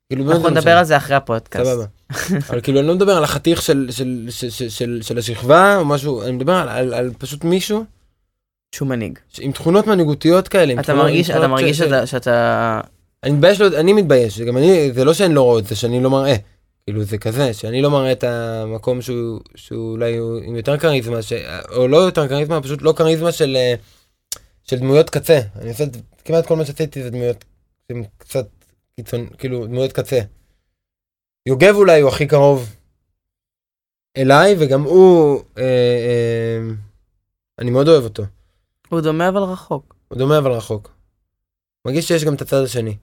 [0.09, 0.77] כאילו, באמת אנחנו לא נדבר.
[0.77, 1.65] על זה אחרי הפודקאסט.
[1.71, 1.85] סבבה.
[2.49, 5.85] אבל כאילו אני לא מדבר על החתיך של, של, של, של, של, של השכבה או
[5.85, 7.83] משהו, אני מדבר על, על, על פשוט מישהו
[8.75, 9.19] שהוא מנהיג.
[9.39, 10.73] עם תכונות מנהיגותיות כאלה.
[10.79, 12.81] אתה מרגיש, אתה מרגיש ש- שאתה- שאתה...
[13.23, 16.03] אני מתבייש, לא, אני מתבייש, גם אני, זה לא שאני לא רואה את זה, שאני
[16.03, 16.35] לא מראה.
[16.85, 21.21] כאילו זה כזה, שאני לא מראה את המקום שהוא, שהוא אולי הוא עם יותר כריזמה,
[21.21, 21.33] ש...
[21.75, 23.73] או לא יותר כריזמה, פשוט לא כריזמה של, אה,
[24.63, 25.39] של דמויות קצה.
[25.61, 25.83] אני עושה,
[26.25, 27.45] כמעט כל מה שעשיתי זה דמויות,
[27.87, 28.45] שהן קצת
[28.99, 30.19] קיצון, כאילו דמויות קצה.
[31.45, 32.75] יוגב אולי הוא הכי קרוב
[34.17, 36.73] אליי, וגם הוא, אה, אה,
[37.59, 38.23] אני מאוד אוהב אותו.
[38.89, 39.95] הוא דומה אבל רחוק.
[40.07, 40.91] הוא דומה אבל רחוק.
[41.85, 42.97] מרגיש שיש גם את הצד השני.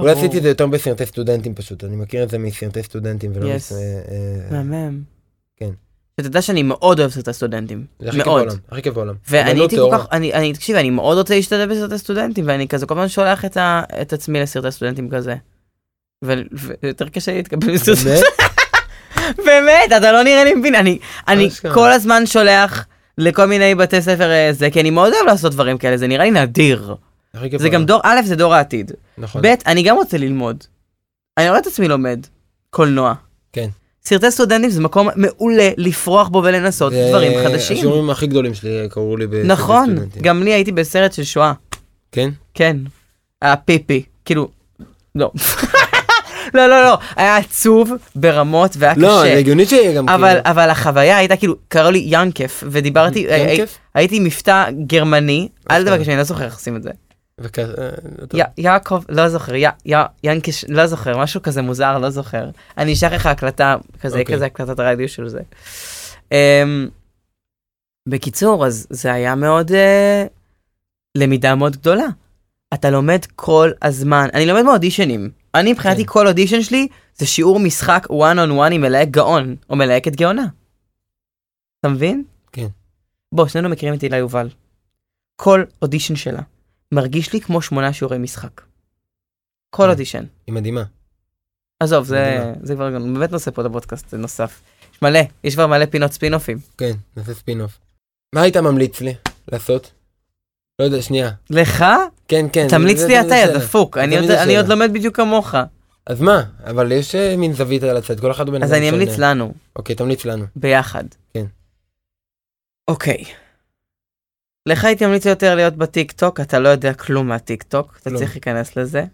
[0.00, 0.24] אולי ברור.
[0.24, 3.56] עשיתי את זה יותר בסרטי סטודנטים פשוט, אני מכיר את זה מסרטי סטודנטים ולא Yes.
[3.56, 3.72] מס...
[3.72, 5.02] אה, אה, מהמם.
[6.16, 6.24] כן.
[6.24, 7.84] שתדע שאני מאוד אוהב סרטי סטודנטים.
[8.00, 8.42] זה הכי כיף מאוד.
[8.42, 9.14] בעולם, הכי כיף בעולם.
[9.30, 9.98] ואני אמנות הייתי כל.
[9.98, 13.44] כך, אני, אני, תקשיב, אני מאוד רוצה להשתתף בסרטי סטודנטים, ואני כזה כל הזמן שולח
[13.44, 15.34] את, ה, את עצמי לסרטי סטודנטים כזה.
[16.82, 18.22] ויותר קשה להתקבל בסרטי באמת?
[19.46, 20.98] באמת, אתה לא נראה לי מבין, אני,
[21.28, 21.48] אני.
[21.74, 22.86] כל הזמן שולח
[23.18, 26.24] לכל מיני בתי ספר אה, זה, כי אני מאוד אוהב לעשות דברים כאלה, זה נראה
[26.24, 26.94] לי נדיר.
[27.56, 27.84] זה גם.
[27.84, 28.92] דור, א', זה דור העתיד.
[29.18, 29.42] נכון.
[29.42, 30.64] ב', אני גם רוצה ללמוד.
[31.38, 32.26] אני רואה את עצמי לומד
[32.70, 33.14] קולנוע.
[33.52, 33.68] כן.
[34.08, 37.76] סרטי סטודנטים זה מקום מעולה לפרוח בו ולנסות זה דברים חדשים.
[37.76, 39.96] השיעורים הכי גדולים שלי קראו לי בסרטי נכון.
[40.22, 41.52] גם לי הייתי בסרט של שואה.
[42.12, 42.30] כן?
[42.54, 42.76] כן.
[43.42, 44.48] היה פיפי, כאילו,
[45.14, 45.30] לא.
[46.54, 49.38] לא, לא, לא, היה עצוב ברמות והיה לא, זה קשה.
[49.38, 50.40] הגיוני שיהיה גם אבל, כאילו...
[50.44, 53.78] אבל החוויה הייתה כאילו, קראו לי ינקף, ודיברתי, הי- ינקף?
[53.94, 55.96] הייתי מבטא גרמני, אל אוקיי.
[55.98, 56.90] תבקש, אני לא זוכר איך עושים את זה.
[57.40, 57.90] וכ- אה.
[58.34, 62.50] י- יעקב, לא זוכר, י- י- ינקש, לא זוכר, משהו כזה מוזר, לא זוכר.
[62.78, 64.34] אני אשלח לך הקלטה, כזה, אוקיי.
[64.34, 65.40] כזה הקלטת רדיו של זה.
[66.32, 66.88] אמ,
[68.08, 70.26] בקיצור, אז זה היה מאוד, אה,
[71.16, 72.06] למידה מאוד גדולה.
[72.74, 75.30] אתה לומד כל הזמן, אני לומד מאודישנים.
[75.54, 76.12] אני מבחינתי כן.
[76.12, 80.46] כל אודישן שלי זה שיעור משחק one on one עם מלהק גאון, או מלהקת גאונה.
[81.80, 82.24] אתה מבין?
[82.52, 82.66] כן.
[83.32, 84.48] בוא, שנינו מכירים את הילה יובל.
[85.36, 86.42] כל אודישן שלה
[86.92, 88.60] מרגיש לי כמו שמונה שיעורי משחק.
[89.70, 89.88] כל כן.
[89.90, 90.24] אודישן.
[90.46, 90.82] היא מדהימה.
[91.80, 92.52] עזוב, זה.
[92.62, 94.60] זה כבר באמת נושא פה לפודקאסט, זה נוסף.
[94.94, 96.58] יש מלא, יש כבר מלא פינות ספינופים.
[96.78, 97.78] כן, נעשה ספין-אוף.
[98.34, 99.14] מה היית ממליץ לי
[99.52, 99.92] לעשות?
[100.78, 101.30] לא יודע, שנייה.
[101.50, 101.84] לך?
[102.28, 102.66] כן, כן.
[102.68, 103.58] תמליץ לי אתה, זה יא.
[103.58, 103.98] דפוק.
[103.98, 104.56] אני עוד- אני בסדר.
[104.56, 105.54] עוד לומד בדיוק כמוך.
[106.06, 106.42] אז מה?
[106.64, 109.14] אבל יש אה, מין זווית על הצד, כל אחד הוא בן אדם אז אני אמליץ
[109.14, 109.30] שונה.
[109.30, 110.44] לנו, אוקיי, תמליץ לנו.
[110.56, 111.04] ביחד.
[111.34, 111.44] כן.
[112.88, 113.24] אוקיי.
[114.66, 118.10] לך הייתי ממליץ יותר להיות בטיק טוק, אתה לא יודע כלום מהטיק טוק, אתה.
[118.10, 119.04] צריך להיכנס לזה.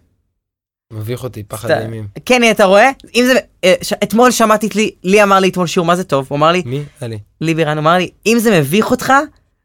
[0.93, 1.71] מביך אותי, פחד.
[1.71, 2.07] אימים.
[2.25, 2.91] כן, אתה רואה?
[3.15, 3.39] אם זה...
[3.63, 3.73] אה,
[4.03, 6.27] אתמול שמעתי את לי, לי אמר לי אתמול שיעור, מה זה טוב?
[6.29, 6.83] הוא אמר לי, מי?
[7.01, 7.19] עלי.
[7.41, 9.13] לי בירן אמר לי, אם זה מביך אותך,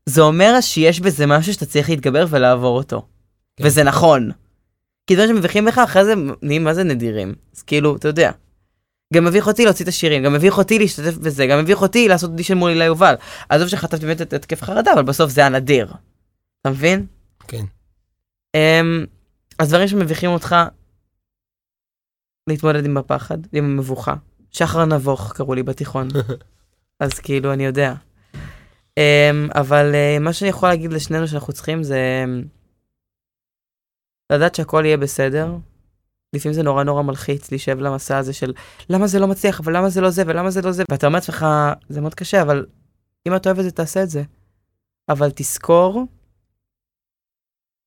[0.06, 3.06] זה אומר שיש בזה משהו שאתה צריך להתגבר ולעבור אותו.
[3.56, 3.64] כן.
[3.66, 4.30] וזה נכון.
[5.06, 7.34] כי דברים שמביכים בך, אחרי זה נהיים מה זה נדירים.
[7.56, 8.30] אז כאילו, אתה יודע.
[9.14, 12.30] גם מביך אותי להוציא את השירים, גם מביך אותי להשתתף בזה, גם מביך אותי לעשות
[12.30, 13.14] אודישן מול הילה יובל.
[13.48, 15.92] עזוב שחטפתי באמת את התקף חרדה, אבל בסוף זה היה נדיר.
[16.60, 17.06] אתה מבין?
[17.48, 17.64] כן.
[18.56, 19.06] Um,
[19.58, 20.56] אז דברים שמביכים אותך,
[22.46, 24.14] להתמודד עם הפחד, עם המבוכה.
[24.50, 26.08] שחר נבוך קראו לי בתיכון.
[27.00, 27.94] אז כאילו, אני יודע.
[29.00, 32.46] Um, אבל uh, מה שאני יכול להגיד לשנינו שאנחנו צריכים זה um,
[34.32, 35.56] לדעת שהכל יהיה בסדר.
[36.32, 38.52] לפעמים זה נורא נורא מלחיץ להישב למסע הזה של
[38.90, 41.16] למה זה לא מצליח, אבל למה זה לא זה, ולמה זה לא זה, ואתה אומר
[41.16, 41.46] לעצמך,
[41.88, 42.66] זה מאוד קשה, אבל
[43.28, 44.22] אם אתה אוהב את זה, תעשה את זה.
[45.08, 46.04] אבל תזכור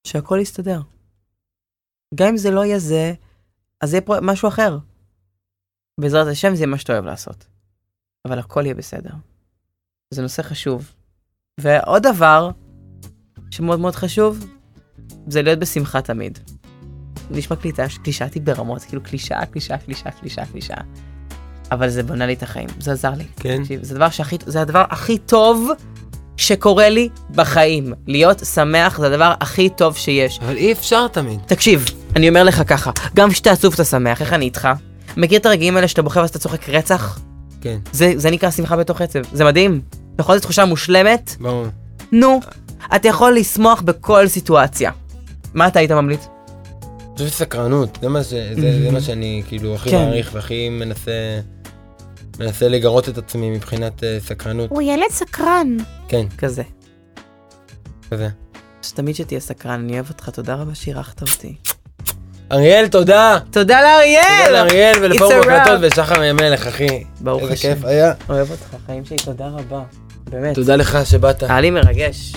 [0.08, 0.82] שהכל יסתדר.
[2.16, 3.14] גם אם זה לא יהיה זה,
[3.82, 4.78] אז יהיה פה משהו אחר.
[6.00, 7.46] בעזרת השם זה מה שאתה אוהב לעשות.
[8.28, 9.14] אבל הכל יהיה בסדר.
[10.14, 10.94] זה נושא חשוב.
[11.60, 12.50] ועוד דבר
[13.52, 14.46] שמאוד מאוד חשוב,
[15.28, 16.40] זה להיות בשמחה תמיד.
[17.32, 17.57] נשמע
[18.03, 20.82] קלישאתי ברמות, כאילו קלישאה, קלישאה, קלישאה, קלישאה, קלישאה.
[21.71, 23.23] אבל זה בונה לי את החיים, זה עזר לי.
[23.36, 23.61] כן.
[23.61, 25.69] תקשיב, זה הדבר שהכי, זה הדבר הכי טוב
[26.38, 27.93] שקורה לי בחיים.
[28.07, 30.39] להיות שמח זה הדבר הכי טוב שיש.
[30.41, 31.39] אבל אי אפשר תמיד.
[31.45, 34.67] תקשיב, אני אומר לך ככה, גם כשאתה עצוב אתה שמח, איך אני איתך?
[35.17, 37.19] מכיר את הרגעים האלה שאתה בוכה ואז אתה צוחק רצח?
[37.61, 39.82] כן, זה, זה נקרא שמחה בתוך עצב, זה מדהים.
[40.19, 41.36] נכון, זו תחושה מושלמת?
[41.39, 41.65] ברור.
[42.11, 42.39] נו,
[42.95, 44.91] אתה יכול לשמוח בכל סיטואציה.
[45.53, 46.27] מה אתה היית ממליץ?
[47.22, 48.28] אני חושב שסקרנות, זה מה, ש...
[48.34, 49.97] זה, זה מה שאני כאילו הכי כן.
[49.97, 51.39] מעריך והכי מנסה,
[52.39, 54.70] מנסה לגרות את עצמי מבחינת uh, סקרנות.
[54.70, 55.78] הוא ילד סקרן.
[56.07, 56.63] כן, כזה.
[58.11, 58.28] כזה.
[58.82, 61.55] שתמיד שתהיה סקרן, אני אוהב אותך, תודה רבה שאירחת אותי.
[62.51, 63.39] אריאל, תודה!
[63.51, 64.45] תודה לאריאל!
[64.45, 65.39] תודה לאריאל ולפורום.
[65.39, 67.03] הקלטות ושחר ימלך, אחי.
[67.22, 67.74] ברוך איזה השם.
[67.74, 68.13] כיף היה.
[68.30, 69.82] אוהב אותך, חיים שלי, תודה רבה.
[70.30, 70.55] באמת.
[70.55, 71.43] תודה לך שבאת.
[71.43, 72.34] היה לי מרגש.